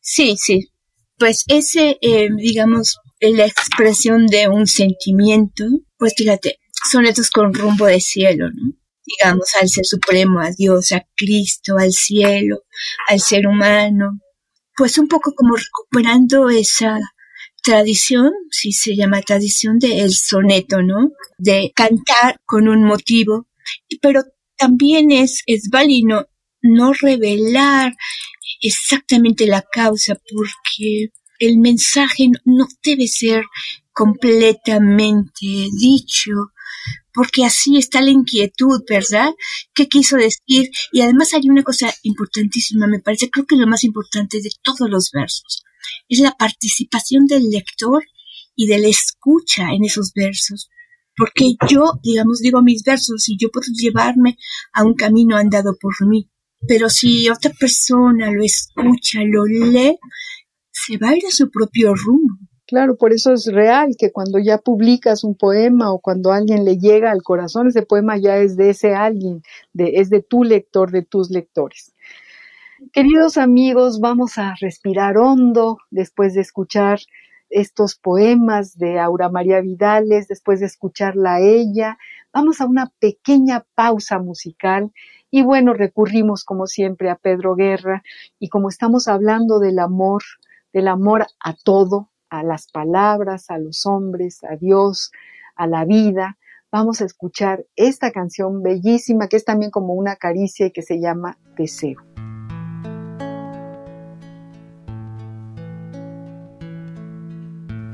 [0.00, 0.72] Sí, sí.
[1.18, 5.64] Pues ese, eh, digamos, la expresión de un sentimiento,
[5.98, 6.58] pues fíjate,
[6.90, 8.72] sonetos con rumbo de cielo, ¿no?
[9.08, 12.64] digamos, al ser supremo, a Dios, a Cristo, al cielo,
[13.08, 14.20] al ser humano,
[14.76, 16.98] pues un poco como recuperando esa
[17.62, 21.10] tradición, si se llama tradición del soneto, ¿no?
[21.38, 23.46] De cantar con un motivo,
[24.00, 24.22] pero
[24.56, 26.28] también es, es válido
[26.60, 27.94] no revelar
[28.60, 33.44] exactamente la causa, porque el mensaje no debe ser
[33.92, 36.30] completamente dicho,
[37.18, 39.34] porque así está la inquietud, ¿verdad?
[39.74, 40.70] ¿Qué quiso decir?
[40.92, 44.88] Y además hay una cosa importantísima, me parece, creo que lo más importante de todos
[44.88, 45.64] los versos,
[46.08, 48.04] es la participación del lector
[48.54, 50.70] y de la escucha en esos versos.
[51.16, 54.38] Porque yo, digamos, digo mis versos y yo puedo llevarme
[54.72, 56.30] a un camino andado por mí.
[56.68, 59.98] Pero si otra persona lo escucha, lo lee,
[60.70, 62.47] se va a ir a su propio rumbo.
[62.68, 66.76] Claro, por eso es real que cuando ya publicas un poema o cuando alguien le
[66.76, 69.42] llega al corazón, ese poema ya es de ese alguien,
[69.74, 71.94] es de tu lector, de tus lectores.
[72.92, 76.98] Queridos amigos, vamos a respirar hondo después de escuchar
[77.48, 81.96] estos poemas de Aura María Vidales, después de escucharla a ella.
[82.34, 84.92] Vamos a una pequeña pausa musical
[85.30, 88.02] y bueno, recurrimos como siempre a Pedro Guerra
[88.38, 90.22] y como estamos hablando del amor,
[90.74, 95.10] del amor a todo, a las palabras, a los hombres, a Dios,
[95.56, 96.38] a la vida,
[96.70, 101.00] vamos a escuchar esta canción bellísima que es también como una caricia y que se
[101.00, 102.00] llama Deseo.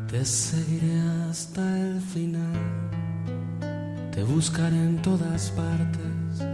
[0.09, 2.91] Te seguiré hasta el final,
[4.13, 6.47] te buscaré en todas partes,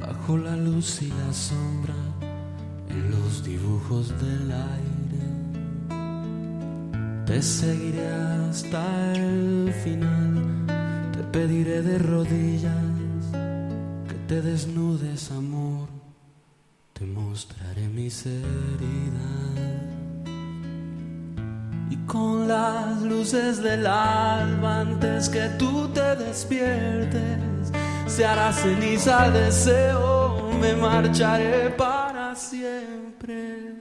[0.00, 1.94] bajo la luz y la sombra,
[2.88, 4.93] en los dibujos del aire
[7.26, 8.06] te seguiré
[8.48, 8.84] hasta
[9.14, 10.66] el final,
[11.12, 13.32] te pediré de rodillas
[14.08, 15.88] que te desnudes, amor,
[16.92, 19.54] te mostraré mis heridas.
[21.90, 27.72] Y con las luces del alba antes que tú te despiertes,
[28.06, 33.73] se hará ceniza el deseo, me marcharé para siempre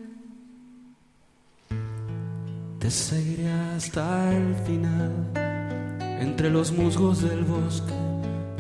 [2.84, 5.14] te seguiré hasta el final.
[6.20, 7.94] Entre los musgos del bosque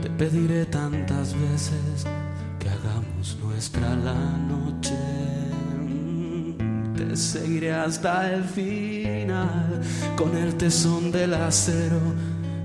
[0.01, 2.05] te pediré tantas veces
[2.57, 4.15] que hagamos nuestra la
[4.47, 4.95] noche.
[6.95, 9.81] Te seguiré hasta el final
[10.15, 11.99] con el tesón del acero.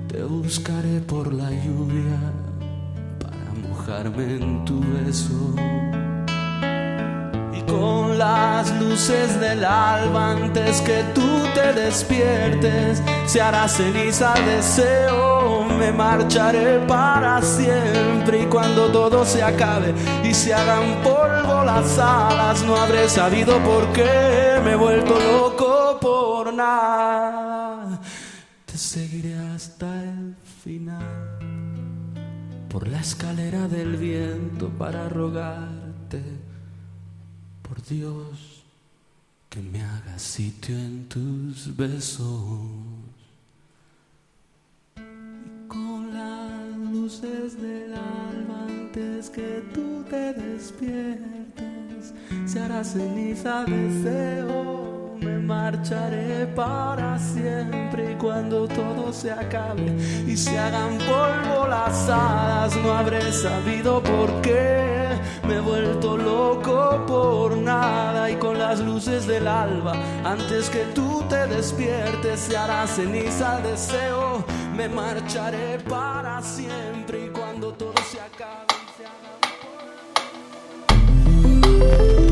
[0.06, 2.20] Te buscaré por la lluvia
[3.18, 5.56] para mojarme en tu beso
[7.68, 13.02] con las luces del alba antes que tú te despiertes.
[13.26, 18.42] Se hará ceniza el deseo, me marcharé para siempre.
[18.42, 23.92] Y cuando todo se acabe y se hagan polvo las alas, no habré sabido por
[23.92, 28.00] qué me he vuelto loco por nada.
[28.66, 31.38] Te seguiré hasta el final.
[32.68, 35.77] Por la escalera del viento para rogarte por
[37.88, 38.64] Dios,
[39.48, 42.60] que me haga sitio en tus besos.
[44.96, 52.12] Y con las luces del alba antes que tú te despiertes,
[52.44, 59.94] se hará ceniza deseo me marcharé para siempre y cuando todo se acabe
[60.26, 65.08] y se hagan polvo las hadas no habré sabido por qué.
[65.46, 71.24] Me he vuelto loco por nada y con las luces del alba antes que tú
[71.28, 74.44] te despiertes se hará ceniza deseo.
[74.76, 79.38] Me marcharé para siempre y cuando todo se acabe se hagan
[81.80, 82.27] Al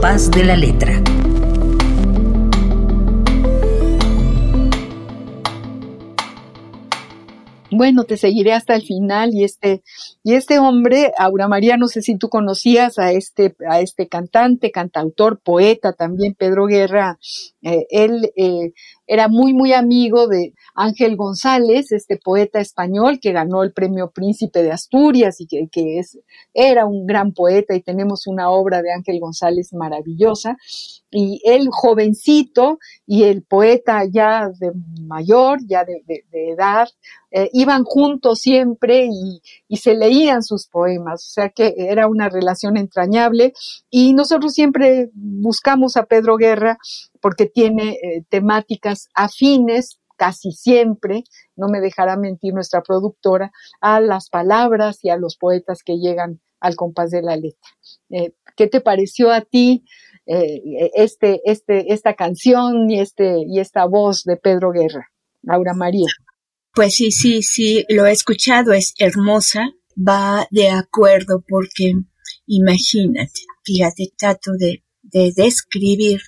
[0.00, 1.02] compás de la letra.
[7.70, 9.82] Bueno, te seguiré hasta el final y este
[10.24, 14.70] y este hombre, Aura María, no sé si tú conocías a este a este cantante,
[14.70, 17.18] cantautor, poeta también, Pedro Guerra.
[17.62, 18.72] eh, él eh,
[19.12, 24.62] era muy muy amigo de Ángel González, este poeta español que ganó el premio Príncipe
[24.62, 26.20] de Asturias y que, que es
[26.54, 30.56] era un gran poeta y tenemos una obra de Ángel González maravillosa.
[31.10, 34.70] Y él jovencito y el poeta ya de
[35.00, 36.88] mayor, ya de, edad,
[37.32, 39.40] eh, iban juntos siempre y,
[39.76, 43.54] se leían sus poemas, o sea que era una relación entrañable
[43.88, 46.76] y nosotros siempre buscamos a Pedro Guerra
[47.20, 51.24] porque tiene eh, temáticas afines casi siempre,
[51.56, 56.40] no me dejará mentir nuestra productora, a las palabras y a los poetas que llegan
[56.60, 57.70] al compás de la letra.
[58.10, 59.84] Eh, ¿Qué te pareció a ti
[60.26, 65.08] este, este, esta canción y, este, y esta voz de Pedro Guerra?
[65.42, 66.08] Laura María.
[66.72, 71.94] Pues sí, sí, sí, lo he escuchado, es hermosa, va de acuerdo porque
[72.46, 76.20] imagínate, fíjate, trato de, de describir,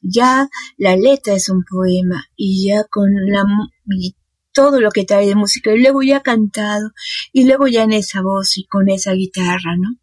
[0.00, 3.44] ya la letra es un poema y ya con la,
[3.86, 4.14] y
[4.52, 6.90] todo lo que trae de música y luego ya cantado
[7.32, 9.96] y luego ya en esa voz y con esa guitarra, ¿no?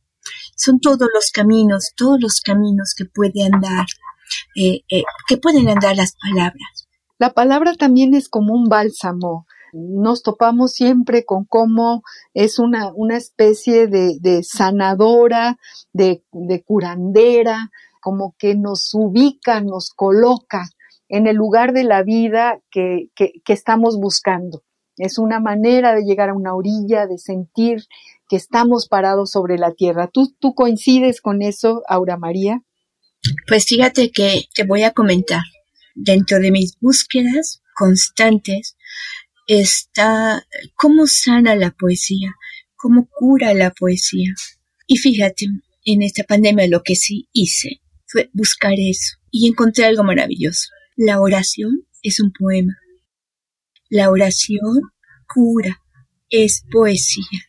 [0.55, 3.85] Son todos los caminos, todos los caminos que puede andar,
[4.55, 6.87] eh, eh, que pueden andar las palabras.
[7.17, 9.45] La palabra también es como un bálsamo.
[9.73, 15.57] Nos topamos siempre con cómo es una, una especie de, sanadora,
[15.93, 20.63] de, de curandera, como que nos ubica, nos coloca
[21.09, 24.63] en el lugar de la vida que, que, que estamos buscando.
[24.97, 27.83] Es una manera de llegar a una orilla, de sentir
[28.29, 30.07] que estamos parados sobre la tierra.
[30.07, 32.61] ¿Tú, tú coincides con eso, Aura María?
[33.47, 35.41] Pues fíjate que te voy a comentar.
[35.95, 38.75] Dentro de mis búsquedas constantes
[39.47, 42.33] está cómo sana la poesía,
[42.75, 44.33] cómo cura la poesía.
[44.87, 45.47] Y fíjate,
[45.83, 50.69] en esta pandemia lo que sí hice fue buscar eso y encontré algo maravilloso.
[50.95, 52.75] La oración es un poema.
[53.89, 54.81] La oración
[55.27, 55.81] cura,
[56.29, 57.39] es poesía.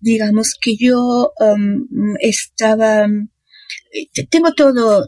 [0.00, 1.86] Digamos que yo um,
[2.20, 5.06] estaba, eh, tengo todo,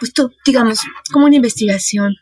[0.00, 0.80] pues to- digamos,
[1.12, 2.14] como una investigación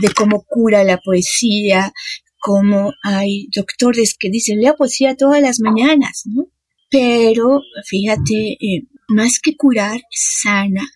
[0.00, 1.92] de cómo cura la poesía,
[2.38, 6.46] cómo hay doctores que dicen lea poesía todas las mañanas, ¿no?
[6.90, 10.88] Pero fíjate, eh, más que curar, sana,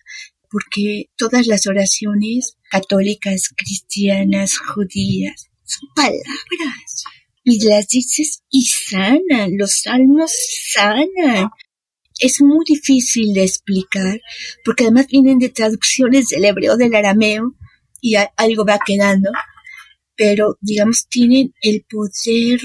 [0.49, 7.03] porque todas las oraciones católicas, cristianas, judías, son palabras.
[7.43, 10.31] Y las dices y sanan, los salmos
[10.73, 11.49] sanan.
[12.19, 14.21] Es muy difícil de explicar,
[14.63, 17.55] porque además vienen de traducciones del hebreo, del arameo,
[17.99, 19.31] y algo va quedando,
[20.15, 22.61] pero digamos tienen el poder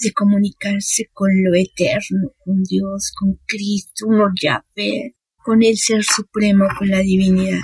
[0.00, 6.04] de comunicarse con lo eterno, con Dios, con Cristo, uno ya ve, con el Ser
[6.04, 7.60] Supremo, con la divinidad.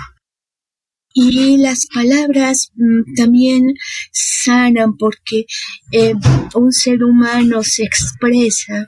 [1.13, 3.73] Y las palabras mm, también
[4.11, 5.45] sanan porque
[5.91, 6.13] eh,
[6.55, 8.87] un ser humano se expresa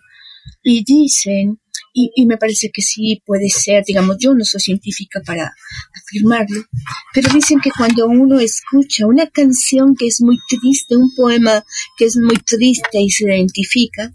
[0.63, 1.59] y dicen,
[1.93, 5.53] y, y me parece que sí puede ser, digamos, yo no soy científica para
[6.03, 6.63] afirmarlo,
[7.13, 11.63] pero dicen que cuando uno escucha una canción que es muy triste, un poema
[11.97, 14.13] que es muy triste y se identifica,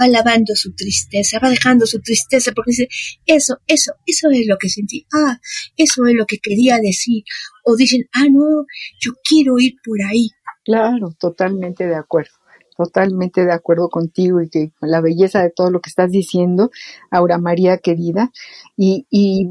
[0.00, 2.88] va lavando su tristeza, va dejando su tristeza porque dice,
[3.26, 5.38] eso, eso, eso es lo que sentí, ah,
[5.76, 7.24] eso es lo que quería decir,
[7.64, 8.66] o dicen, ah, no,
[9.00, 10.28] yo quiero ir por ahí.
[10.64, 12.41] Claro, totalmente de acuerdo.
[12.82, 16.70] Totalmente de acuerdo contigo y que la belleza de todo lo que estás diciendo,
[17.10, 18.32] Aura María querida.
[18.76, 19.48] Y, y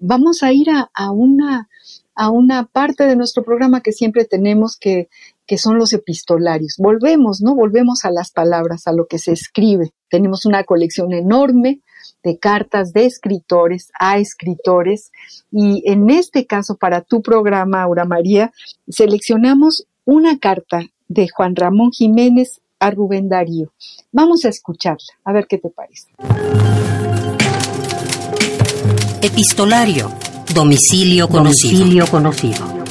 [0.00, 1.68] vamos a ir a, a una,
[2.16, 5.08] a una parte de nuestro programa que siempre tenemos que,
[5.46, 6.74] que son los epistolarios.
[6.78, 7.54] Volvemos, ¿no?
[7.54, 9.92] Volvemos a las palabras, a lo que se escribe.
[10.10, 11.80] Tenemos una colección enorme
[12.24, 15.12] de cartas de escritores a escritores.
[15.52, 18.52] Y en este caso, para tu programa, Aura María,
[18.88, 23.72] seleccionamos una carta de Juan Ramón Jiménez a Rubén Darío.
[24.10, 26.08] Vamos a escucharla, a ver qué te parece.
[29.22, 30.10] Epistolario.
[30.52, 31.78] Domicilio conocido.
[31.78, 32.82] Domicilio conocido.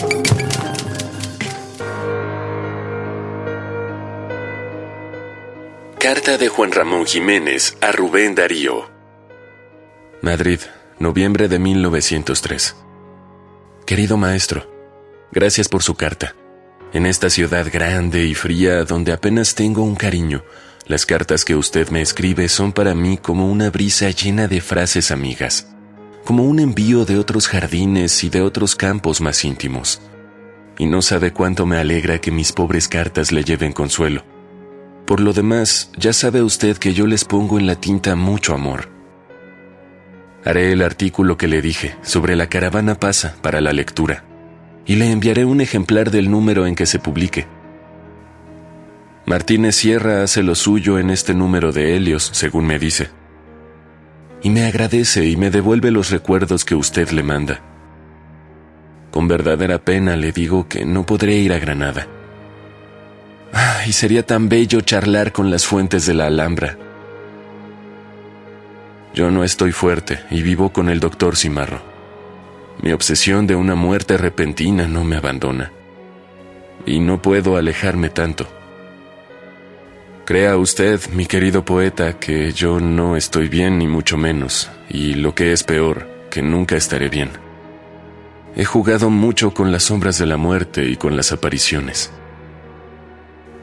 [6.00, 8.90] Carta de Juan Ramón Jiménez a Rubén Darío.
[10.22, 10.62] Madrid,
[11.00, 12.76] noviembre de 1903.
[13.86, 14.68] Querido maestro,
[15.32, 16.34] gracias por su carta.
[16.94, 20.44] En esta ciudad grande y fría donde apenas tengo un cariño,
[20.88, 25.12] las cartas que usted me escribe son para mí como una brisa llena de frases
[25.12, 25.68] amigas,
[26.26, 30.02] como un envío de otros jardines y de otros campos más íntimos.
[30.78, 34.24] Y no sabe cuánto me alegra que mis pobres cartas le lleven consuelo
[35.12, 38.88] por lo demás, ya sabe usted que yo les pongo en la tinta mucho amor.
[40.46, 44.24] Haré el artículo que le dije sobre la caravana pasa para la lectura
[44.86, 47.48] y le enviaré un ejemplar del número en que se publique.
[49.26, 53.10] Martínez Sierra hace lo suyo en este número de Helios, según me dice.
[54.44, 57.62] Y me agradece y me devuelve los recuerdos que usted le manda.
[59.12, 62.08] Con verdadera pena le digo que no podré ir a Granada
[63.86, 66.78] y sería tan bello charlar con las fuentes de la Alhambra.
[69.14, 71.91] Yo no estoy fuerte y vivo con el doctor Cimarro.
[72.82, 75.72] Mi obsesión de una muerte repentina no me abandona.
[76.86, 78.48] Y no puedo alejarme tanto.
[80.26, 85.36] Crea usted, mi querido poeta, que yo no estoy bien ni mucho menos, y lo
[85.36, 87.30] que es peor, que nunca estaré bien.
[88.56, 92.12] He jugado mucho con las sombras de la muerte y con las apariciones.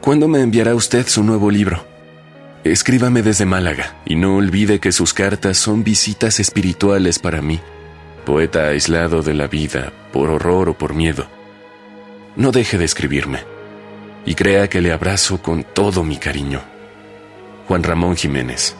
[0.01, 1.85] ¿Cuándo me enviará usted su nuevo libro?
[2.63, 7.59] Escríbame desde Málaga y no olvide que sus cartas son visitas espirituales para mí,
[8.29, 11.27] poeta aislado de la vida por horror o por miedo.
[12.35, 13.39] No deje de escribirme
[14.23, 16.61] y crea que le abrazo con todo mi cariño.
[17.67, 18.75] Juan Ramón Jiménez.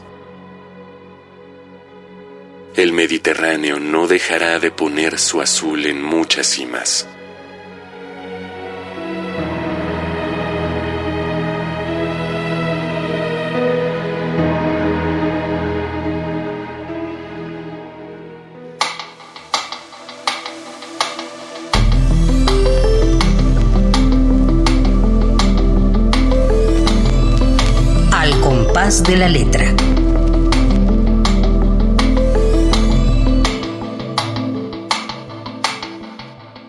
[2.75, 7.07] El Mediterráneo no dejará de poner su azul en muchas cimas.
[28.89, 29.75] De la letra.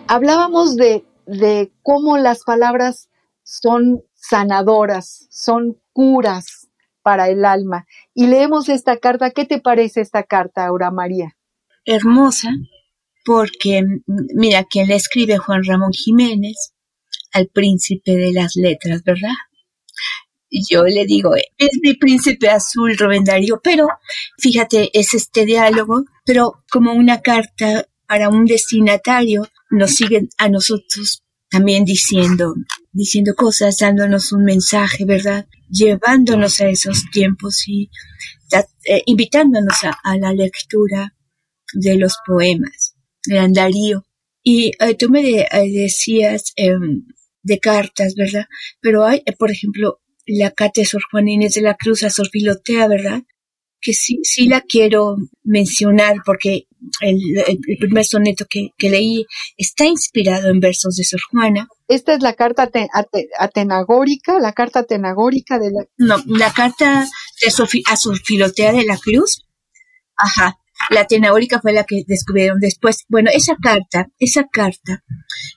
[0.07, 3.09] Hablábamos de, de cómo las palabras
[3.41, 6.67] son sanadoras, son curas
[7.01, 7.87] para el alma.
[8.13, 9.31] Y leemos esta carta.
[9.31, 11.35] ¿Qué te parece esta carta, Aura María?
[11.85, 12.49] Hermosa,
[13.25, 13.83] porque
[14.35, 16.75] mira, quien le escribe Juan Ramón Jiménez,
[17.33, 19.33] al príncipe de las letras, ¿verdad?
[20.51, 23.87] Yo le digo, es mi príncipe azul, Rubén Darío, pero
[24.37, 31.23] fíjate, es este diálogo, pero como una carta para un destinatario, nos siguen a nosotros
[31.49, 32.53] también diciendo,
[32.91, 35.47] diciendo cosas, dándonos un mensaje, ¿verdad?
[35.69, 37.89] Llevándonos a esos tiempos y
[38.85, 41.15] eh, invitándonos a, la lectura
[41.73, 42.95] de los poemas
[43.25, 44.05] de Darío.
[44.43, 47.05] Y eh, tú me eh, decías em,
[47.43, 48.45] de cartas, ¿verdad?
[48.81, 52.87] Pero hay, por ejemplo, la cate Sor Juan Inés de la Cruz a Sor Filotea,
[52.87, 53.21] ¿verdad?
[53.79, 56.67] Que sí, sí la quiero mencionar porque
[57.01, 59.25] el, primer soneto que, leí
[59.57, 61.67] está inspirado en versos de Sor Juana.
[61.87, 62.69] Esta es la carta
[63.39, 65.85] atenagórica, la carta atenagórica de la...
[65.97, 67.07] No, la carta
[67.43, 69.45] de Sor, a Sor Filotea de la Cruz.
[70.15, 70.59] Ajá,
[70.91, 73.05] la atenagórica fue la que descubrieron después.
[73.09, 75.03] Bueno, esa carta, esa carta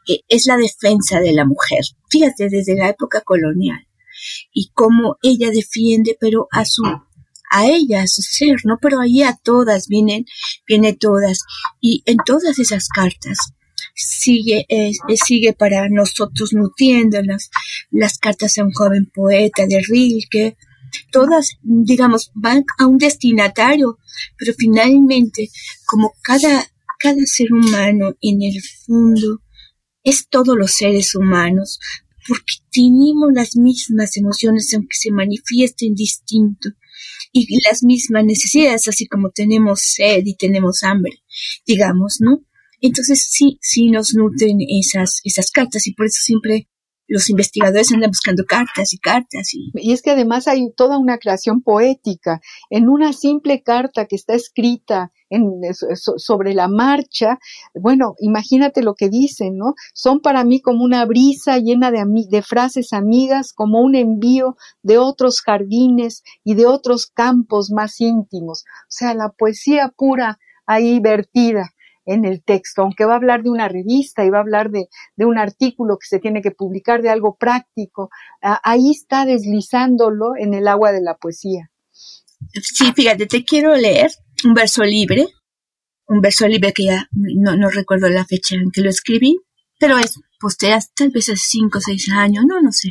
[0.09, 1.81] eh, es la defensa de la mujer.
[2.09, 3.87] Fíjate, desde la época colonial
[4.53, 6.83] y cómo ella defiende, pero a su
[7.51, 8.79] a ella, a su ser, ¿no?
[8.83, 10.27] Pero ahí a todas vienen,
[10.67, 11.41] viene todas.
[11.81, 13.39] Y en todas esas cartas
[13.95, 14.67] sigue,
[15.25, 17.51] sigue para nosotros nutriéndolas.
[17.91, 20.57] Las cartas a un joven poeta de Rilke,
[21.11, 23.99] todas, digamos, van a un destinatario,
[24.37, 25.49] pero finalmente,
[25.87, 26.67] como cada,
[26.99, 29.43] cada ser humano en el fondo
[30.03, 31.81] es todos los seres humanos,
[32.27, 36.71] porque tenemos las mismas emociones aunque se manifiesten distinto
[37.33, 41.23] y las mismas necesidades, así como tenemos sed y tenemos hambre,
[41.67, 42.45] digamos, ¿no?
[42.81, 46.69] Entonces sí, sí nos nutren esas, esas cartas y por eso siempre
[47.07, 49.55] los investigadores andan buscando cartas y cartas.
[49.55, 49.71] Y...
[49.75, 52.41] y es que además hay toda una creación poética.
[52.71, 55.61] En una simple carta que está escrita en,
[55.95, 57.39] sobre la marcha,
[57.75, 59.75] bueno, imagínate lo que dicen, ¿no?
[59.93, 64.99] Son para mí como una brisa llena de, de frases amigas, como un envío de
[64.99, 68.65] otros jardines y de otros campos más íntimos.
[68.65, 71.71] O sea, la poesía pura ahí vertida
[72.07, 74.89] en el texto, aunque va a hablar de una revista y va a hablar de,
[75.19, 78.11] un artículo que se tiene que publicar, de algo práctico,
[78.41, 81.71] ahí está deslizándolo en el agua de la poesía.
[82.53, 84.11] Sí, fíjate, te quiero leer
[84.45, 85.27] un verso libre,
[86.07, 89.39] un verso libre que ya no, no recuerdo la fecha en que lo escribí,
[89.79, 92.91] pero es postea tal vez hace cinco o seis años, no, no sé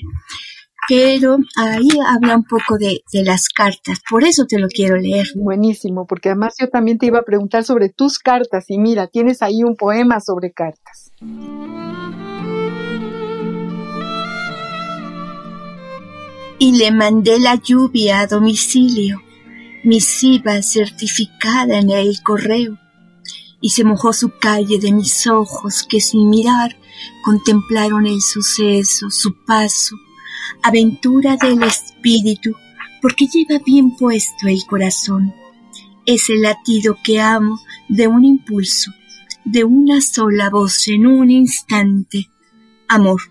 [0.88, 5.28] pero ahí habla un poco de, las cartas, por eso te lo quiero leer.
[5.36, 9.42] Buenísimo, porque además yo también te iba a preguntar sobre tus cartas y mira, tienes
[9.42, 11.12] ahí un poema sobre cartas.
[16.60, 19.22] Y le mandé la lluvia a domicilio,
[19.84, 22.78] misiva certificada en el correo,
[23.62, 26.78] y se mojó su calle de mis ojos que sin mirar
[27.24, 29.96] contemplaron el suceso, su paso,
[30.62, 32.56] aventura del espíritu,
[33.02, 35.34] porque lleva bien puesto el corazón.
[36.06, 38.92] Es el latido que amo de un impulso,
[39.46, 42.30] de una sola voz en un instante.
[42.88, 43.22] Amor,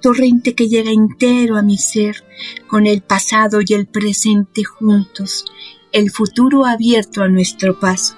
[0.00, 2.24] torrente que llega entero a mi ser,
[2.66, 5.44] con el pasado y el presente juntos,
[5.92, 8.16] el futuro abierto a nuestro paso.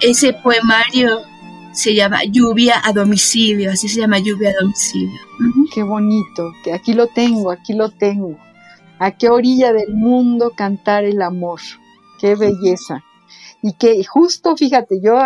[0.00, 1.22] ese poemario
[1.78, 5.20] se llama Lluvia a domicilio, así se llama Lluvia a domicilio.
[5.72, 8.36] Qué bonito, que aquí lo tengo, aquí lo tengo.
[8.98, 11.60] ¿A qué orilla del mundo cantar el amor?
[12.20, 13.04] Qué belleza.
[13.62, 15.20] Y que justo, fíjate, yo,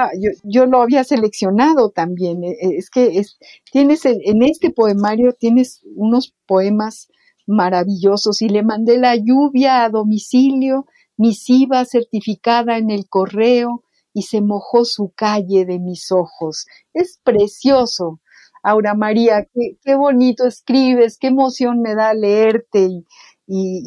[0.44, 2.44] yo, lo había seleccionado también.
[2.44, 3.38] Eh, eh, es que es,
[3.72, 7.08] tienes en este poemario tienes unos poemas
[7.46, 10.84] maravillosos y le mandé la lluvia a domicilio,
[11.16, 13.84] misiva certificada en el correo,
[14.14, 16.66] y se mojó su calle de mis ojos.
[16.92, 18.20] Es precioso.
[18.62, 19.48] Aura María,
[19.82, 23.04] qué, bonito escribes, qué emoción me da leerte y,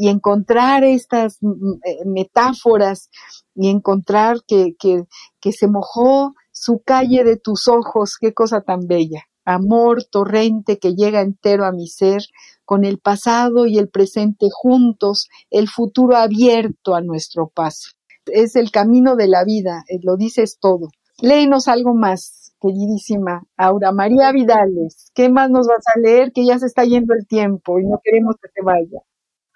[0.10, 3.10] encontrar estas eh, metáforas
[3.56, 4.76] y encontrar que
[5.52, 9.24] se mojó su calle de tus ojos, qué cosa tan bella.
[9.46, 12.24] Amor torrente que llega entero a mi ser,
[12.64, 17.92] con el pasado y el presente juntos, el futuro abierto a nuestro paso
[18.28, 20.90] es el camino de la vida, eh, lo dices todo.
[21.22, 25.12] Léenos algo más, queridísima Aura María Vidales.
[25.14, 26.32] ¿Qué más nos vas a leer?
[26.34, 29.00] Que ya se está yendo el tiempo y no queremos que se vaya.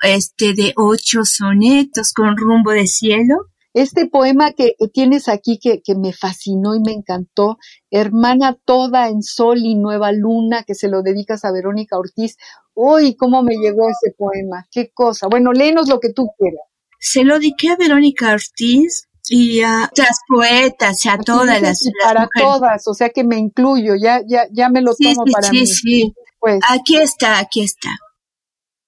[0.01, 3.35] Este de ocho sonetos con rumbo de cielo.
[3.73, 7.57] Este poema que, tienes aquí que, que, me fascinó y me encantó,
[7.91, 12.37] Hermana toda en sol y nueva luna, que se lo dedicas a Verónica Ortiz.
[12.73, 15.27] Uy, cómo me llegó ese poema, qué cosa.
[15.27, 16.68] Bueno, léenos lo que tú quieras
[16.99, 22.87] se lo dediqué a Verónica Ortiz y a las poetas, a todas las, Para todas,
[22.87, 25.65] o sea que me incluyo, ya, ya, ya me lo tomo para mí.
[25.65, 26.59] Sí, sí, pues.
[26.67, 27.89] Aquí está, aquí está.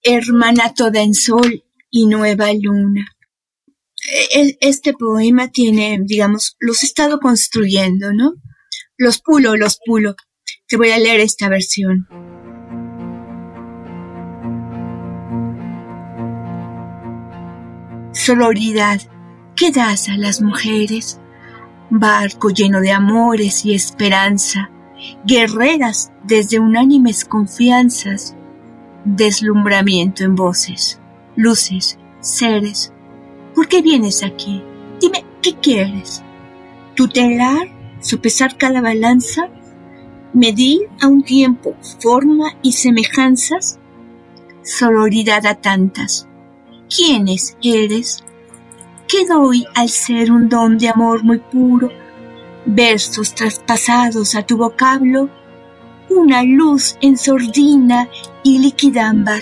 [0.04, 3.06] Hermana toda en sol y nueva luna.
[4.34, 8.34] E, este poema tiene, digamos, los he estado construyendo, ¿no?
[8.98, 10.16] Los pulo, los pulo.
[10.68, 12.08] Te voy a leer esta versión.
[18.12, 19.02] Sororidad
[19.56, 21.20] ¿qué das a las mujeres,
[21.90, 24.70] barco lleno de amores y esperanza,
[25.26, 28.36] guerreras desde unánimes confianzas,
[29.06, 31.00] deslumbramiento en voces,
[31.36, 32.94] luces, seres.
[33.56, 34.64] ¿Por qué vienes aquí?
[35.00, 36.24] Dime, ¿qué quieres?
[36.96, 37.68] ¿Tutelar?
[38.00, 39.50] ¿Sopesar cada balanza?
[40.34, 43.80] ¿Medir a un tiempo forma y semejanzas?
[44.64, 46.28] Sororidad a tantas,
[46.94, 48.24] quiénes eres.
[49.08, 51.90] ¿Qué doy al ser un don de amor muy puro?
[52.66, 55.30] Versos traspasados a tu vocablo,
[56.10, 58.08] una luz en sordina
[58.44, 59.42] y liquidámbar.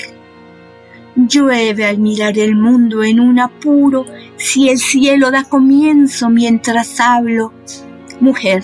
[1.15, 4.05] Llueve al mirar el mundo en un apuro,
[4.37, 7.51] si el cielo da comienzo mientras hablo.
[8.21, 8.63] Mujer,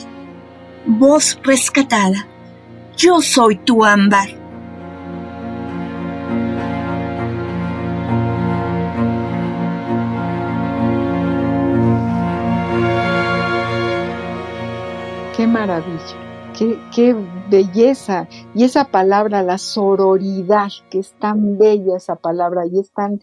[0.86, 2.28] voz rescatada,
[2.96, 4.45] yo soy tu ámbar
[15.48, 16.54] maravilla.
[16.58, 17.16] Qué, qué,
[17.50, 18.28] belleza.
[18.54, 23.20] Y esa palabra, la sororidad, que es tan bella esa palabra y es tan,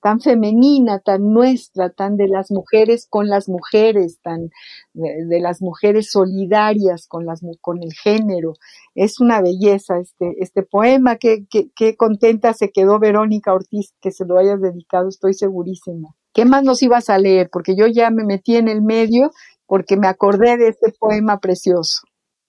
[0.00, 4.50] tan femenina, tan nuestra, tan de las mujeres con las mujeres, tan
[4.94, 8.54] de, las mujeres solidarias con, las, con el género.
[8.94, 11.16] Es una belleza este, este poema.
[11.16, 16.14] Qué, qué, qué contenta se quedó Verónica Ortiz que se lo hayas dedicado, estoy segurísima.
[16.32, 17.48] ¿Qué más nos ibas a leer?
[17.50, 19.30] Porque yo ya me metí en el medio
[19.66, 21.98] porque me acordé de este poema precioso.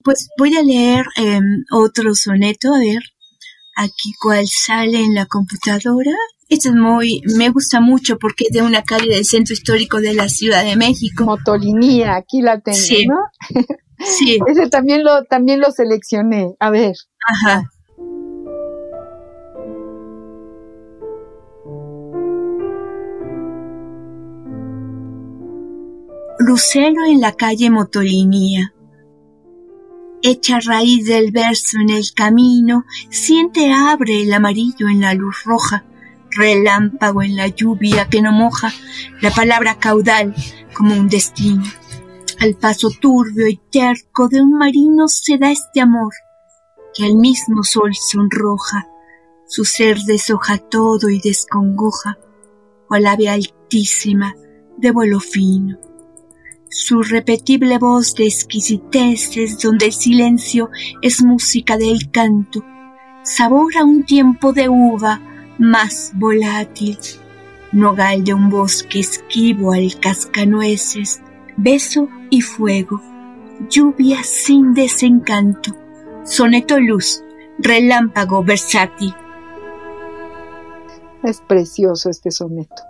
[0.02, 3.02] Pues voy a leer em, otro soneto, a ver,
[3.76, 6.12] aquí cuál sale en la computadora.
[6.48, 10.14] Este es muy, me gusta mucho porque es de una calle del centro histórico de
[10.14, 11.24] la Ciudad de México.
[11.24, 13.06] Motolinía, aquí la tengo, sí.
[13.06, 13.16] ¿no?
[13.98, 14.38] Sí.
[14.46, 16.54] Ese también lo, también lo seleccioné.
[16.58, 16.94] A ver.
[17.26, 17.64] Ajá.
[26.48, 28.72] Lucero en la calle Motolinía
[30.22, 35.84] Hecha raíz del verso en el camino, siente abre el amarillo en la luz roja,
[36.30, 38.72] relámpago en la lluvia que no moja,
[39.20, 40.34] la palabra caudal
[40.74, 41.64] como un destino.
[42.40, 46.14] Al paso turbio y terco de un marino se da este amor,
[46.94, 48.88] que al mismo sol sonroja,
[49.46, 52.16] su ser deshoja todo y descongoja,
[52.88, 54.34] cual ave altísima
[54.78, 55.87] de vuelo fino
[56.70, 60.70] su repetible voz de exquisiteces donde el silencio
[61.02, 62.64] es música del canto,
[63.22, 65.20] sabor a un tiempo de uva
[65.58, 66.98] más volátil,
[67.72, 71.20] nogal de un bosque esquivo al cascanueces,
[71.56, 73.00] beso y fuego,
[73.68, 75.74] lluvia sin desencanto,
[76.24, 77.22] soneto luz,
[77.58, 79.14] relámpago versátil.
[81.22, 82.82] Es precioso este soneto.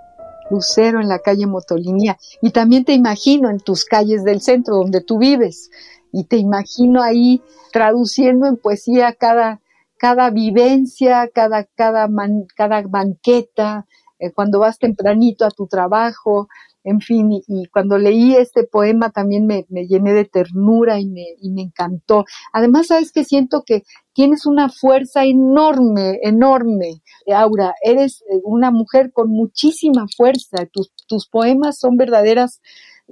[0.51, 2.17] Lucero en la calle Motolinía.
[2.43, 5.71] Y también te imagino en tus calles del centro donde tú vives.
[6.13, 7.43] Y te imagino ahí
[7.73, 9.61] traduciendo en poesía cada,
[9.99, 12.09] cada vivencia, cada, cada,
[12.57, 13.87] cada banqueta,
[14.19, 16.49] eh, cuando vas tempranito a tu trabajo,
[16.85, 21.51] en fin, y, cuando leí este poema también me, llené de ternura y me, y
[21.51, 22.25] me, encantó.
[22.53, 23.83] Además, sabes que siento que
[24.15, 27.03] tienes una fuerza enorme, enorme,
[27.35, 27.75] Aura.
[27.83, 30.67] Eres eh, una mujer con muchísima fuerza.
[30.73, 32.61] Tus, tus poemas son verdaderas,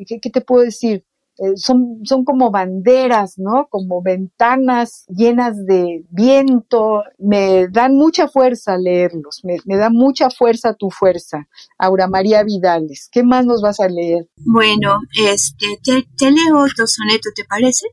[0.07, 1.05] ¿qué, qué te puedo decir?
[1.39, 3.67] Eh, son, son como banderas, ¿no?
[3.69, 7.03] Como ventanas llenas de viento.
[7.19, 11.47] Me dan mucha fuerza leerlos, me, da mucha fuerza tu fuerza.
[11.79, 14.29] Aura María Vidales, ¿qué más nos vas a leer?
[14.45, 17.87] Bueno, este, te, te leo otro soneto, ¿te parece?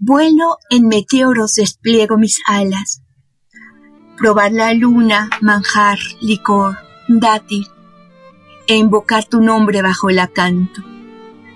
[0.00, 3.02] Vuelo en meteoros, despliego mis alas.
[4.18, 6.76] Probar la luna, manjar, licor,
[7.08, 7.66] dátil,
[8.66, 10.97] e invocar tu nombre bajo el acanto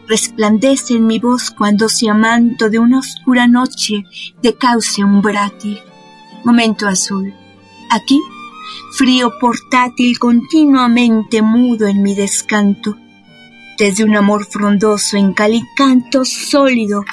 [0.09, 4.05] resplandece en mi voz cuando se amanto de una oscura noche
[4.43, 5.79] de cauce umbrátil.
[6.45, 7.33] Momento azul.
[7.91, 8.21] Aquí,
[8.97, 12.97] frío portátil continuamente mudo en mi descanto.
[13.79, 17.05] Desde un amor frondoso en calicanto sólido,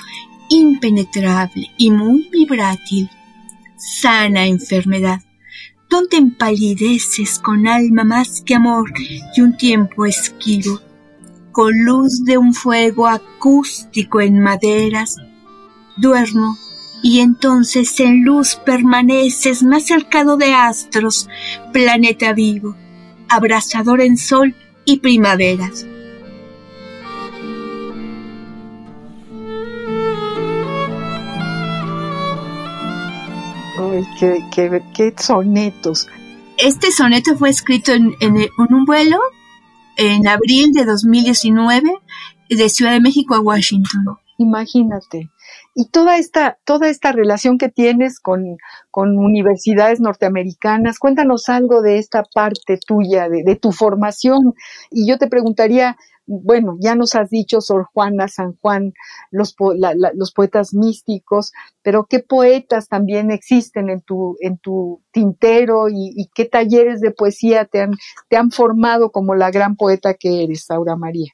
[0.49, 3.09] impenetrable y muy vibrátil.
[3.77, 5.21] Sana enfermedad
[5.89, 8.93] donde empalideces con alma más que amor
[9.35, 10.79] y un tiempo esquivo
[11.59, 15.17] con luz de un fuego acústico en maderas,
[15.97, 16.55] duermo
[17.03, 21.27] y entonces en luz permaneces más cercano de astros,
[21.73, 22.77] planeta vivo,
[23.27, 24.55] abrasador en sol
[24.85, 25.85] y primaveras.
[33.77, 34.07] Ay,
[34.95, 36.07] qué, sonetos.
[36.55, 38.15] Este soneto fue escrito en
[38.57, 39.19] un vuelo
[39.99, 41.91] en abril de 2019
[42.49, 44.17] de Ciudad de México a Washington.
[44.37, 45.29] Imagínate.
[45.75, 48.57] Y toda esta, toda esta relación que tienes con,
[48.91, 54.53] con universidades norteamericanas, cuéntanos algo de esta parte tuya, de, de tu formación.
[54.89, 55.97] Y yo te preguntaría,
[56.29, 58.93] bueno, ya nos has dicho Sor Juana, San Juan,
[59.31, 59.55] los,
[60.13, 61.51] los poetas místicos,
[61.81, 67.65] pero ¿qué poetas también existen en tu, en tu tintero y, qué talleres de poesía
[67.65, 67.91] te han,
[68.29, 71.31] te han formado como la gran poeta que eres, Aura María?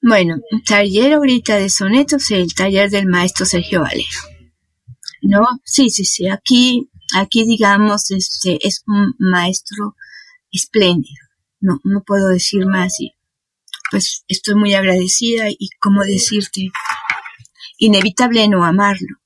[0.00, 0.36] Bueno,
[0.66, 4.08] taller ahorita de sonetos, el taller del maestro Sergio Valero.
[5.20, 5.44] ¿No?
[5.64, 6.28] Sí, sí, sí.
[6.28, 9.94] Aquí, aquí digamos, este es un maestro
[10.50, 11.22] espléndido.
[11.60, 12.98] No, no puedo decir más.
[12.98, 13.12] Y
[13.92, 16.70] pues estoy muy agradecida y como decirte,
[17.76, 19.18] inevitable no amarlo.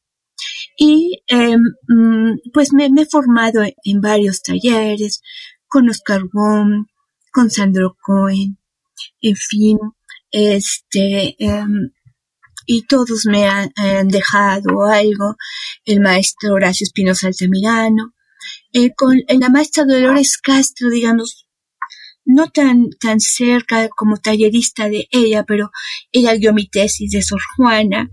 [0.77, 5.23] Y em, mm, pues me, he formado en, varios talleres,
[5.69, 6.87] con Oscar Wong,
[7.33, 8.59] con Sandro Cohen,
[9.21, 9.79] en fin,
[10.33, 11.93] este, em,
[12.67, 13.71] y todos me han,
[14.09, 15.37] dejado algo,
[15.85, 18.14] el maestro Horacio Espinosa Altamirano,
[18.73, 21.46] eh, con la maestra Dolores Castro, digamos,
[22.27, 25.70] no tan, tan cerca como tallerista de ella, pero
[26.12, 28.11] ella dio mi tesis de Sor Juana.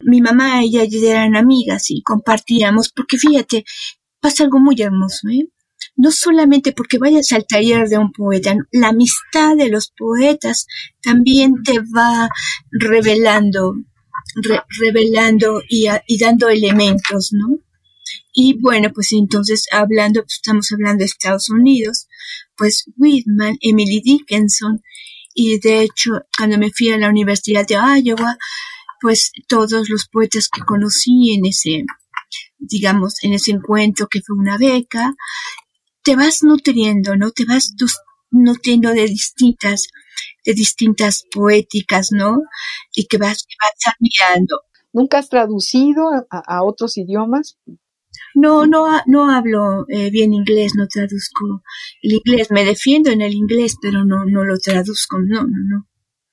[0.00, 3.64] Mi mamá y ella eran amigas y compartíamos, porque fíjate,
[4.20, 5.48] pasa algo muy hermoso, ¿eh?
[5.96, 10.66] No solamente porque vayas al taller de un poeta, la amistad de los poetas
[11.02, 12.28] también te va
[12.70, 13.74] revelando,
[14.78, 17.58] revelando y, y dando elementos, ¿no?
[18.32, 22.06] Y bueno, pues entonces hablando, pues estamos hablando de Estados Unidos,
[22.60, 24.82] pues Whitman, Emily Dickinson,
[25.34, 28.36] y de hecho cuando me fui a la Universidad de Iowa,
[29.00, 31.84] pues todos los poetas que conocí en ese,
[32.58, 35.14] digamos, en ese encuentro que fue una beca,
[36.02, 37.30] te vas nutriendo, ¿no?
[37.30, 37.74] Te vas
[38.30, 39.88] nutriendo de distintas,
[40.44, 42.42] de distintas poéticas, ¿no?
[42.94, 44.60] Y que vas, vas admirando.
[44.92, 47.56] ¿Nunca has traducido a otros idiomas?
[48.34, 51.62] No, no, no hablo eh, bien inglés, no traduzco
[52.02, 52.50] el inglés.
[52.50, 55.18] Me defiendo en el inglés, pero no, no lo traduzco.
[55.20, 55.86] No, no, no.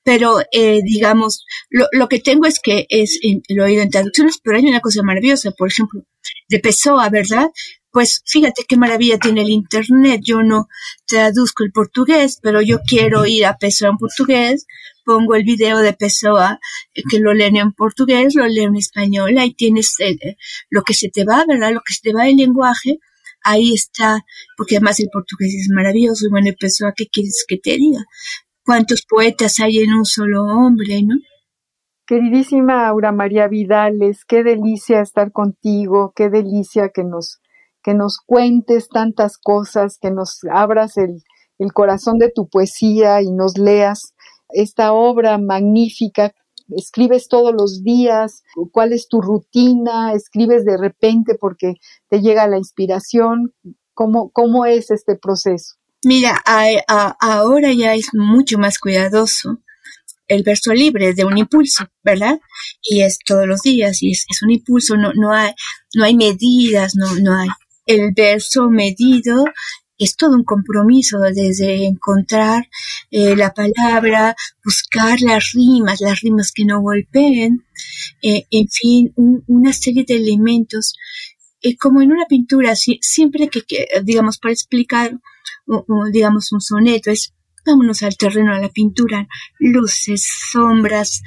[0.04, 3.20] Pero, eh, digamos, lo, lo que tengo es que es,
[3.50, 6.02] lo he oído en traducciones, pero hay una cosa maravillosa, por ejemplo,
[6.48, 7.48] de Pessoa, ¿verdad?
[7.92, 10.22] Pues fíjate qué maravilla tiene el Internet.
[10.24, 10.68] Yo no
[11.06, 14.66] traduzco el portugués, pero yo quiero ir a Pessoa en portugués,
[15.08, 16.60] pongo el video de Pessoa,
[16.94, 20.36] eh, que lo leen en portugués, lo leo en español, ahí tienes eh, eh,
[20.70, 21.72] lo que se te va, ¿verdad?
[21.72, 23.00] Lo que se te va el lenguaje,
[23.42, 24.20] ahí está,
[24.58, 28.04] porque además el portugués es maravilloso, y bueno, Pessoa, ¿qué quieres que te diga?
[28.66, 31.16] ¿Cuántos poetas hay en un solo hombre, no?
[32.06, 37.40] Queridísima Aura María Vidales, qué delicia estar contigo, qué delicia que nos,
[37.82, 41.24] que nos cuentes tantas cosas, que nos abras el,
[41.60, 44.14] el corazón de tu poesía y nos leas
[44.50, 46.34] esta obra magnífica
[46.76, 51.76] escribes todos los días, cuál es tu rutina, escribes de repente porque
[52.10, 53.54] te llega la inspiración,
[53.94, 55.76] ¿cómo, cómo es este proceso?
[56.04, 56.42] Mira,
[57.20, 59.60] ahora ya es mucho más cuidadoso.
[60.28, 62.40] El verso libre es de un impulso, ¿verdad?
[62.84, 65.54] Y es todos los días y es, es un impulso, no, no, hay,
[65.96, 67.48] no hay medidas, no, no hay.
[67.86, 69.46] El verso medido
[69.98, 72.70] es todo un compromiso desde encontrar
[73.12, 77.66] eh, la palabra, buscar las rimas, las rimas que no golpeen,
[78.22, 79.14] eh, en fin,
[79.48, 80.96] una serie de elementos.
[81.62, 83.64] Eh, como en una pintura, siempre que,
[84.04, 85.20] digamos, para explicar,
[86.12, 87.34] digamos, un soneto, es
[87.66, 89.28] vámonos al terreno, a la pintura,
[89.60, 91.22] luces, sombras,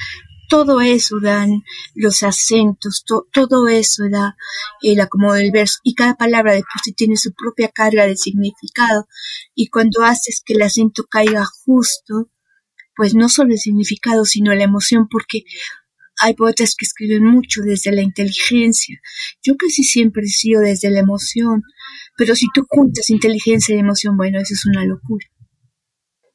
[0.50, 1.62] todo eso dan
[1.94, 4.36] los acentos, todo eso da
[4.82, 9.06] el acomodo del verso y cada palabra después tiene su propia carga de significado
[9.54, 12.30] y cuando haces que el acento caiga justo,
[12.96, 15.44] pues no solo el significado sino la emoción porque
[16.20, 19.00] hay poetas que escriben mucho desde la inteligencia.
[19.42, 21.62] Yo casi siempre he sido desde la emoción,
[22.18, 25.26] pero si tú juntas inteligencia y emoción, bueno, eso es una locura.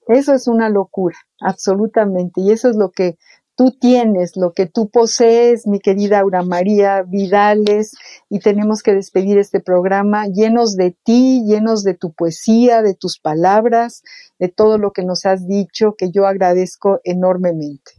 [0.07, 2.41] Eso es una locura, absolutamente.
[2.41, 3.17] Y eso es lo que
[3.55, 7.95] tú tienes, lo que tú posees, mi querida Aura María Vidales,
[8.29, 13.19] y tenemos que despedir este programa llenos de ti, llenos de tu poesía, de tus
[13.19, 14.03] palabras,
[14.39, 17.93] de todo lo que nos has dicho, que yo agradezco enormemente.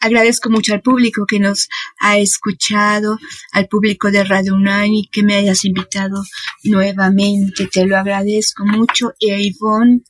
[0.00, 1.68] Agradezco mucho al público que nos
[2.00, 3.18] ha escuchado,
[3.52, 6.22] al público de Radio Unani que me hayas invitado
[6.64, 7.68] nuevamente.
[7.72, 9.14] Te lo agradezco mucho.
[9.18, 10.02] Y a Ivonne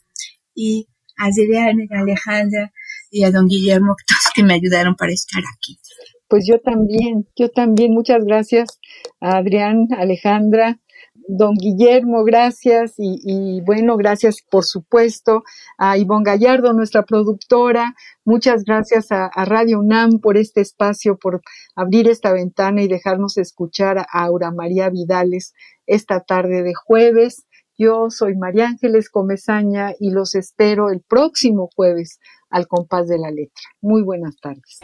[0.54, 2.72] y a Adriana Alejandra
[3.10, 3.96] y a don Guillermo,
[4.34, 5.78] que me ayudaron para estar aquí.
[6.28, 8.80] Pues yo también, yo también, muchas gracias
[9.20, 10.78] a Adrián, Alejandra,
[11.28, 15.44] don Guillermo, gracias y, bueno, gracias por supuesto
[15.76, 17.94] a Ivonne Gallardo, nuestra productora,
[18.24, 21.42] muchas gracias a, a, Radio UNAM por este espacio, por
[21.76, 25.54] abrir esta ventana y dejarnos escuchar a Aura María Vidales
[25.86, 27.44] esta tarde de jueves.
[27.76, 32.18] Yo soy María Ángeles Comezaña y los espero el próximo jueves
[32.50, 33.62] al compás de la letra.
[33.80, 34.80] Muy buenas tardes.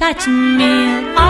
[0.00, 1.29] got me.